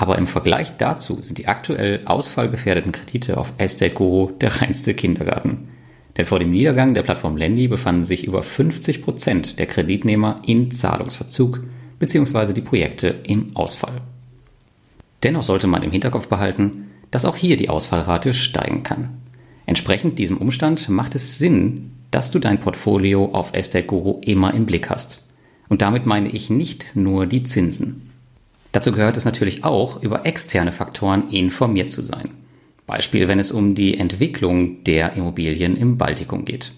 Aber 0.00 0.16
im 0.16 0.26
Vergleich 0.26 0.78
dazu 0.78 1.20
sind 1.20 1.36
die 1.36 1.46
aktuell 1.46 2.00
ausfallgefährdeten 2.06 2.90
Kredite 2.90 3.36
auf 3.36 3.52
Estate 3.58 3.92
Guru 3.92 4.30
der 4.30 4.62
reinste 4.62 4.94
Kindergarten. 4.94 5.68
Denn 6.16 6.24
vor 6.24 6.38
dem 6.38 6.52
Niedergang 6.52 6.94
der 6.94 7.02
Plattform 7.02 7.36
Lendi 7.36 7.68
befanden 7.68 8.04
sich 8.04 8.24
über 8.24 8.42
50 8.42 9.02
Prozent 9.02 9.58
der 9.58 9.66
Kreditnehmer 9.66 10.40
in 10.46 10.70
Zahlungsverzug 10.70 11.60
bzw. 11.98 12.54
die 12.54 12.62
Projekte 12.62 13.08
im 13.24 13.54
Ausfall. 13.54 14.00
Dennoch 15.22 15.42
sollte 15.42 15.66
man 15.66 15.82
im 15.82 15.90
Hinterkopf 15.90 16.28
behalten, 16.28 16.92
dass 17.10 17.26
auch 17.26 17.36
hier 17.36 17.58
die 17.58 17.68
Ausfallrate 17.68 18.32
steigen 18.32 18.82
kann. 18.82 19.18
Entsprechend 19.66 20.18
diesem 20.18 20.38
Umstand 20.38 20.88
macht 20.88 21.14
es 21.14 21.38
Sinn, 21.38 21.92
dass 22.10 22.30
du 22.30 22.38
dein 22.38 22.58
Portfolio 22.58 23.26
auf 23.32 23.52
Estate 23.52 23.84
Guru 23.84 24.22
immer 24.22 24.54
im 24.54 24.64
Blick 24.64 24.88
hast. 24.88 25.20
Und 25.68 25.82
damit 25.82 26.06
meine 26.06 26.30
ich 26.30 26.48
nicht 26.48 26.96
nur 26.96 27.26
die 27.26 27.42
Zinsen. 27.42 28.10
Dazu 28.72 28.92
gehört 28.92 29.16
es 29.16 29.24
natürlich 29.24 29.64
auch, 29.64 30.02
über 30.02 30.26
externe 30.26 30.72
Faktoren 30.72 31.28
informiert 31.30 31.90
zu 31.90 32.02
sein. 32.02 32.35
Beispiel, 32.87 33.28
wenn 33.28 33.38
es 33.38 33.52
um 33.52 33.74
die 33.74 33.98
Entwicklung 33.98 34.83
der 34.85 35.12
Immobilien 35.14 35.76
im 35.76 35.96
Baltikum 35.96 36.44
geht. 36.44 36.72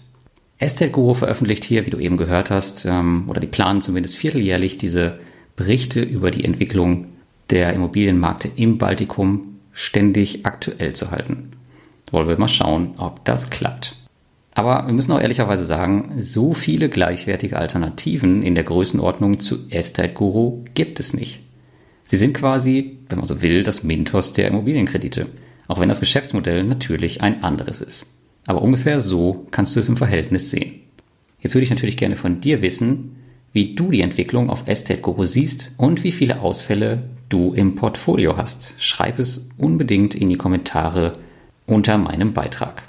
Estate 0.59 0.91
Guru 0.91 1.13
veröffentlicht 1.13 1.63
hier, 1.63 1.85
wie 1.85 1.89
du 1.89 1.97
eben 1.97 2.17
gehört 2.17 2.51
hast, 2.51 2.85
ähm, 2.85 3.25
oder 3.27 3.39
die 3.39 3.47
planen 3.47 3.81
zumindest 3.81 4.15
vierteljährlich 4.15 4.77
diese 4.77 5.19
Berichte 5.55 6.01
über 6.01 6.31
die 6.31 6.45
Entwicklung 6.45 7.07
der 7.49 7.73
Immobilienmärkte 7.73 8.49
im 8.55 8.77
Baltikum 8.77 9.59
ständig 9.73 10.45
aktuell 10.45 10.93
zu 10.93 11.11
halten. 11.11 11.49
Wollen 12.11 12.27
wir 12.27 12.37
mal 12.39 12.47
schauen, 12.47 12.93
ob 12.97 13.25
das 13.25 13.49
klappt. 13.49 13.95
Aber 14.55 14.85
wir 14.85 14.93
müssen 14.93 15.11
auch 15.11 15.19
ehrlicherweise 15.19 15.65
sagen, 15.65 16.15
so 16.19 16.53
viele 16.53 16.89
gleichwertige 16.89 17.57
Alternativen 17.57 18.43
in 18.43 18.53
der 18.53 18.63
Größenordnung 18.63 19.39
zu 19.39 19.67
Estate 19.69 20.13
Guru 20.13 20.63
gibt 20.75 20.99
es 20.99 21.13
nicht. 21.13 21.39
Sie 22.13 22.19
sind 22.19 22.35
quasi, 22.35 22.99
wenn 23.09 23.17
man 23.17 23.27
so 23.27 23.41
will, 23.41 23.63
das 23.63 23.83
Mintos 23.83 24.33
der 24.33 24.47
Immobilienkredite, 24.47 25.29
auch 25.67 25.79
wenn 25.79 25.89
das 25.89 25.99
Geschäftsmodell 25.99 26.63
natürlich 26.63 27.21
ein 27.21 27.43
anderes 27.43 27.81
ist. 27.81 28.13
Aber 28.45 28.61
ungefähr 28.61 29.01
so 29.01 29.47
kannst 29.49 29.75
du 29.75 29.79
es 29.79 29.89
im 29.89 29.97
Verhältnis 29.97 30.51
sehen. 30.51 30.75
Jetzt 31.39 31.55
würde 31.55 31.63
ich 31.63 31.71
natürlich 31.71 31.97
gerne 31.97 32.15
von 32.15 32.39
dir 32.39 32.61
wissen, 32.61 33.15
wie 33.51 33.73
du 33.73 33.89
die 33.89 34.01
Entwicklung 34.01 34.51
auf 34.51 34.67
Estate 34.67 35.01
Guru 35.01 35.25
siehst 35.25 35.71
und 35.77 36.03
wie 36.03 36.11
viele 36.11 36.41
Ausfälle 36.41 37.09
du 37.29 37.55
im 37.55 37.73
Portfolio 37.73 38.37
hast. 38.37 38.75
Schreib 38.77 39.17
es 39.17 39.49
unbedingt 39.57 40.13
in 40.13 40.29
die 40.29 40.37
Kommentare 40.37 41.13
unter 41.65 41.97
meinem 41.97 42.33
Beitrag. 42.33 42.83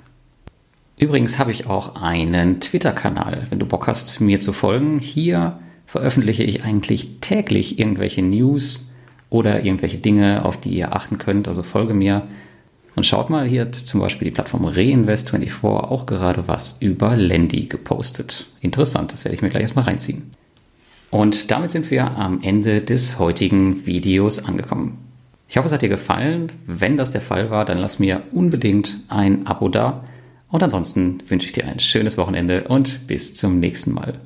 Übrigens 0.99 1.39
habe 1.39 1.51
ich 1.51 1.65
auch 1.65 1.97
einen 1.97 2.61
Twitter-Kanal, 2.61 3.47
wenn 3.49 3.59
du 3.59 3.65
Bock 3.65 3.87
hast, 3.87 4.21
mir 4.21 4.43
zu 4.43 4.53
folgen. 4.53 4.99
Hier 4.99 5.61
veröffentliche 5.87 6.43
ich 6.43 6.63
eigentlich 6.63 7.21
täglich 7.23 7.79
irgendwelche 7.79 8.21
News 8.21 8.91
oder 9.35 9.65
irgendwelche 9.65 9.99
Dinge, 9.99 10.45
auf 10.45 10.61
die 10.61 10.71
ihr 10.71 10.95
achten 10.95 11.19
könnt. 11.19 11.49
Also 11.49 11.65
folge 11.65 11.93
mir 11.93 12.23
und 12.95 13.05
schaut 13.05 13.31
mal, 13.31 13.45
hier 13.45 13.63
hat 13.63 13.75
zum 13.75 13.99
Beispiel 13.99 14.27
die 14.27 14.31
Plattform 14.31 14.65
Reinvest24 14.65 15.65
auch 15.65 16.07
gerade 16.07 16.47
was 16.47 16.77
über 16.79 17.17
Lendi 17.17 17.67
gepostet. 17.67 18.47
Interessant, 18.61 19.13
das 19.13 19.25
werde 19.25 19.35
ich 19.35 19.43
mir 19.43 19.51
gleich 19.51 19.63
erstmal 19.63 19.87
reinziehen. 19.87 20.31
Und 21.11 21.51
damit 21.51 21.73
sind 21.73 21.91
wir 21.91 22.13
am 22.17 22.43
Ende 22.43 22.81
des 22.81 23.19
heutigen 23.19 23.85
Videos 23.87 24.39
angekommen. 24.39 24.99
Ich 25.49 25.57
hoffe, 25.57 25.67
es 25.67 25.73
hat 25.73 25.83
dir 25.83 25.89
gefallen. 25.89 26.53
Wenn 26.67 26.97
das 26.97 27.11
der 27.11 27.21
Fall 27.21 27.51
war, 27.51 27.65
dann 27.65 27.79
lass 27.79 27.99
mir 27.99 28.23
unbedingt 28.31 29.01
ein 29.09 29.49
Abo 29.49 29.69
da. 29.69 30.05
Und 30.49 30.63
ansonsten 30.63 31.19
wünsche 31.27 31.47
ich 31.47 31.53
dir 31.53 31.67
ein 31.67 31.81
schönes 31.81 32.17
Wochenende 32.17 32.69
und 32.69 33.09
bis 33.09 33.35
zum 33.35 33.59
nächsten 33.59 33.93
Mal. 33.93 34.21